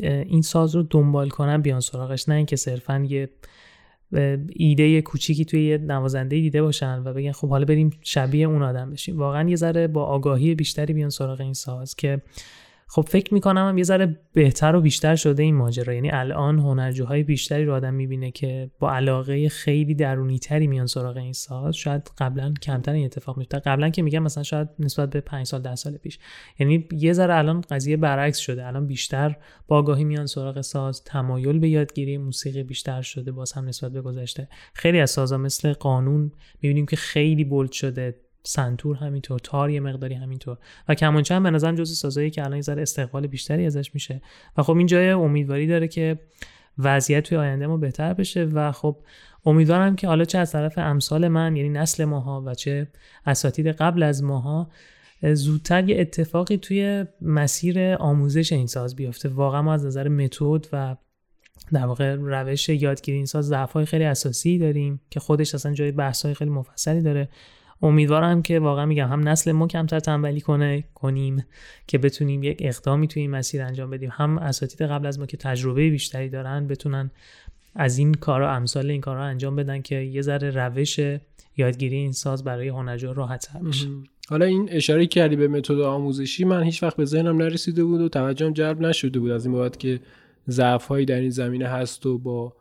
این 0.00 0.42
ساز 0.42 0.76
رو 0.76 0.82
دنبال 0.82 1.28
کنن 1.28 1.62
بیان 1.62 1.80
سراغش 1.80 2.28
نه 2.28 2.34
اینکه 2.34 2.56
صرفا 2.56 3.06
یه 3.08 3.30
ایده 4.52 5.02
کوچیکی 5.02 5.44
توی 5.44 5.64
یه 5.64 5.78
نوازنده 5.78 6.36
دیده 6.36 6.62
باشن 6.62 7.02
و 7.04 7.12
بگن 7.12 7.32
خب 7.32 7.48
حالا 7.48 7.64
بریم 7.64 7.90
شبیه 8.02 8.46
اون 8.46 8.62
آدم 8.62 8.90
بشیم. 8.90 9.18
واقعا 9.18 9.48
یه 9.48 9.56
ذره 9.56 9.86
با 9.86 10.04
آگاهی 10.04 10.54
بیشتری 10.54 10.92
بیان 10.92 11.10
سراغ 11.10 11.40
این 11.40 11.54
ساز 11.54 11.94
که 11.94 12.22
خب 12.90 13.02
فکر 13.02 13.34
می‌کنم 13.34 13.68
هم 13.68 13.78
یه 13.78 13.84
ذره 13.84 14.20
بهتر 14.32 14.76
و 14.76 14.80
بیشتر 14.80 15.16
شده 15.16 15.42
این 15.42 15.54
ماجرا. 15.54 15.94
یعنی 15.94 16.10
الان 16.10 16.58
هنرجوهای 16.58 17.22
بیشتری 17.22 17.64
رو 17.64 17.74
آدم 17.74 17.94
می‌بینه 17.94 18.30
که 18.30 18.70
با 18.78 18.92
علاقه 18.92 19.48
خیلی 19.48 19.94
درونی 19.94 20.38
تری 20.38 20.66
میان 20.66 20.86
سراغ 20.86 21.16
این 21.16 21.32
ساز. 21.32 21.76
شاید 21.76 22.10
قبلا 22.18 22.54
کمتر 22.62 22.92
این 22.92 23.04
اتفاق 23.04 23.38
میفته 23.38 23.58
قبلا 23.58 23.88
که 23.88 24.02
میگم 24.02 24.22
مثلا 24.22 24.42
شاید 24.42 24.68
نسبت 24.78 25.10
به 25.10 25.20
5 25.20 25.46
سال 25.46 25.62
10 25.62 25.74
سال 25.74 25.96
پیش. 25.96 26.18
یعنی 26.58 26.88
یه 26.92 27.12
ذره 27.12 27.34
الان 27.34 27.60
قضیه 27.60 27.96
برعکس 27.96 28.38
شده. 28.38 28.66
الان 28.66 28.86
بیشتر 28.86 29.36
با 29.66 29.78
آگاهی 29.78 30.04
میان 30.04 30.26
سراغ 30.26 30.60
ساز. 30.60 31.04
تمایل 31.04 31.58
به 31.58 31.68
یادگیری 31.68 32.18
موسیقی 32.18 32.62
بیشتر 32.62 33.02
شده. 33.02 33.32
باز 33.32 33.52
هم 33.52 33.68
نسبت 33.68 33.92
به 33.92 34.00
گذشته. 34.00 34.48
خیلی 34.74 35.00
از 35.00 35.10
سازا 35.10 35.38
مثل 35.38 35.72
قانون 35.72 36.32
می‌بینیم 36.62 36.86
که 36.86 36.96
خیلی 36.96 37.44
بولد 37.44 37.72
شده. 37.72 38.14
سنتور 38.48 38.96
همینطور 38.96 39.38
تار 39.38 39.70
یه 39.70 39.80
مقداری 39.80 40.14
همینطور. 40.14 40.56
و 40.88 40.94
کمانچه 40.94 41.34
هم 41.34 41.42
به 41.42 41.50
نظرم 41.50 41.74
جزو 41.74 41.94
سازایی 41.94 42.30
که 42.30 42.44
الان 42.44 42.56
یه 42.58 42.82
استقبال 42.82 43.26
بیشتری 43.26 43.66
ازش 43.66 43.94
میشه. 43.94 44.22
و 44.56 44.62
خب 44.62 44.76
این 44.76 44.86
جای 44.86 45.10
امیدواری 45.10 45.66
داره 45.66 45.88
که 45.88 46.18
وضعیت 46.78 47.24
توی 47.24 47.38
آینده 47.38 47.66
ما 47.66 47.76
بهتر 47.76 48.14
بشه. 48.14 48.44
و 48.44 48.72
خب 48.72 48.96
امیدوارم 49.46 49.96
که 49.96 50.06
حالا 50.06 50.24
چه 50.24 50.38
از 50.38 50.52
طرف 50.52 50.78
امثال 50.78 51.28
من 51.28 51.56
یعنی 51.56 51.68
نسل 51.68 52.04
ماها 52.04 52.42
و 52.46 52.54
چه 52.54 52.88
اساتید 53.26 53.66
قبل 53.66 54.02
از 54.02 54.22
ماها 54.22 54.70
زودتر 55.22 55.88
یه 55.88 56.00
اتفاقی 56.00 56.56
توی 56.56 57.04
مسیر 57.20 57.94
آموزش 57.94 58.52
این 58.52 58.66
ساز 58.66 58.96
بیفته. 58.96 59.28
واقعا 59.28 59.62
ما 59.62 59.74
از 59.74 59.86
نظر 59.86 60.08
متد 60.08 60.66
و 60.72 60.96
در 61.72 61.86
واقع 61.86 62.14
روش 62.14 62.68
یادگیری 62.68 63.16
این 63.16 63.26
ساز 63.26 63.46
ضعف 63.46 63.84
خیلی 63.84 64.04
اساسی 64.04 64.58
داریم 64.58 65.00
که 65.10 65.20
خودش 65.20 65.54
اصلا 65.54 65.72
جای 65.72 65.92
بحث 65.92 66.24
های 66.24 66.34
خیلی 66.34 66.50
مفصلی 66.50 67.02
داره. 67.02 67.28
امیدوارم 67.82 68.42
که 68.42 68.58
واقعا 68.58 68.86
میگم 68.86 69.08
هم 69.08 69.28
نسل 69.28 69.52
ما 69.52 69.66
کمتر 69.66 70.00
تنبلی 70.00 70.40
کنه 70.40 70.84
کنیم 70.94 71.44
که 71.86 71.98
بتونیم 71.98 72.42
یک 72.42 72.58
اقدامی 72.60 73.08
توی 73.08 73.22
این 73.22 73.30
مسیر 73.30 73.62
انجام 73.62 73.90
بدیم. 73.90 74.10
هم 74.12 74.38
اساتید 74.38 74.82
قبل 74.82 75.06
از 75.06 75.18
ما 75.18 75.26
که 75.26 75.36
تجربه 75.36 75.90
بیشتری 75.90 76.28
دارن 76.28 76.66
بتونن 76.66 77.10
از 77.74 77.98
این 77.98 78.14
کارا 78.14 78.52
امثال 78.52 78.90
این 78.90 79.00
کارا 79.00 79.24
انجام 79.24 79.56
بدن 79.56 79.82
که 79.82 79.94
یه 79.94 80.22
ذره 80.22 80.50
روش 80.50 81.00
یادگیری 81.56 81.96
این 81.96 82.12
ساز 82.12 82.44
برای 82.44 82.68
هنرجو 82.68 83.12
راحت 83.12 83.46
تر 83.52 83.58
بشه. 83.58 83.88
حالا 84.28 84.44
این 84.44 84.68
اشاره 84.72 85.06
کردی 85.06 85.36
به 85.36 85.48
متد 85.48 85.80
آموزشی 85.80 86.44
من 86.44 86.62
هیچ 86.62 86.82
وقت 86.82 86.96
به 86.96 87.04
ذهنم 87.04 87.36
نرسیده 87.36 87.84
بود 87.84 88.00
و 88.00 88.08
توجهم 88.08 88.52
جلب 88.52 88.80
نشده 88.80 89.20
بود 89.20 89.30
از 89.30 89.46
این 89.46 89.54
بابت 89.54 89.78
که 89.78 90.00
ضعف 90.48 90.92
در 90.92 91.20
این 91.20 91.30
زمینه 91.30 91.66
هست 91.66 92.06
و 92.06 92.18
با 92.18 92.52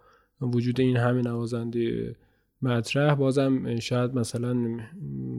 وجود 0.41 0.82
این 0.82 0.97
همه 0.97 1.22
نوازنده 1.22 2.15
مطرح. 2.62 3.16
بازم 3.16 3.80
شاید 3.80 4.16
مثلا 4.16 4.58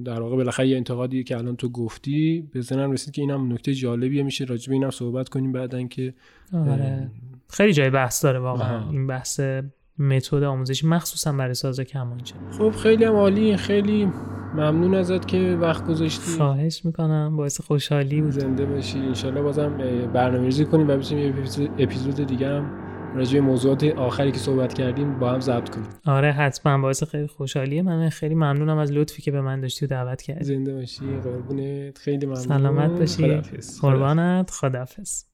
در 0.04 0.20
واقع 0.20 0.36
بالاخره 0.36 0.68
یه 0.68 0.76
انتقادی 0.76 1.24
که 1.24 1.38
الان 1.38 1.56
تو 1.56 1.68
گفتی 1.68 2.48
به 2.52 2.60
ذهنم 2.60 2.92
رسید 2.92 3.14
که 3.14 3.22
اینم 3.22 3.52
نکته 3.52 3.74
جالبیه. 3.74 4.22
میشه 4.22 4.44
راجع 4.44 4.68
به 4.68 4.74
اینم 4.74 4.90
صحبت 4.90 5.28
کنیم 5.28 5.52
بعدن 5.52 5.88
که 5.88 6.14
آره. 6.52 7.10
خیلی 7.48 7.72
جای 7.72 7.90
بحث 7.90 8.24
داره 8.24 8.38
واقعا. 8.38 8.90
این 8.90 9.06
بحث 9.06 9.40
متد 9.98 10.42
آموزشی. 10.42 10.86
مخصوصا 10.86 11.32
برای 11.32 11.54
ساز 11.54 11.80
کمانچه 11.80 12.34
خب 12.58 12.70
خیلی 12.70 13.04
هم 13.04 13.14
عالی. 13.14 13.56
خیلی 13.56 14.12
ممنون 14.54 14.94
ازت 14.94 15.28
که 15.28 15.58
وقت 15.60 15.86
گذاشتی. 15.86 16.36
خواهش 16.36 16.84
می‌کنم. 16.84 17.36
باعث 17.36 17.60
خوشحالی 17.60 18.20
بود. 18.20 18.30
زنده 18.30 18.66
باشی. 18.66 18.98
انشالله 18.98 19.42
بازم 19.42 19.76
برنامه‌ریزی 20.12 20.64
کنیم 20.64 20.88
و 20.88 20.96
بتونیم 20.96 21.36
یه 21.36 21.70
اپیزود 21.78 22.26
دیگه 22.26 22.48
هم 22.48 22.87
راجع 23.14 23.40
موضوعات 23.40 23.84
آخری 23.84 24.32
که 24.32 24.38
صحبت 24.38 24.74
کردیم 24.74 25.18
با 25.18 25.30
هم 25.30 25.40
ضبط 25.40 25.68
کنیم. 25.68 25.86
آره 26.06 26.32
حتما. 26.32 26.78
باعث 26.78 27.02
خیلی 27.02 27.26
خوشحالیه. 27.26 27.82
من 27.82 28.08
خیلی 28.08 28.34
ممنونم 28.34 28.78
از 28.78 28.92
لطفی 28.92 29.22
که 29.22 29.30
به 29.30 29.40
من 29.40 29.60
داشتی 29.60 29.84
و 29.84 29.88
دعوت 29.88 30.22
کردی. 30.22 30.44
زنده 30.44 30.74
باشی. 30.74 31.06
قربونت. 31.24 31.98
خیلی 31.98 32.26
ممنون. 32.26 32.40
سلامت 32.40 32.90
باشی. 32.90 33.42
قربانت. 33.80 34.50
خدافظ 34.50 35.24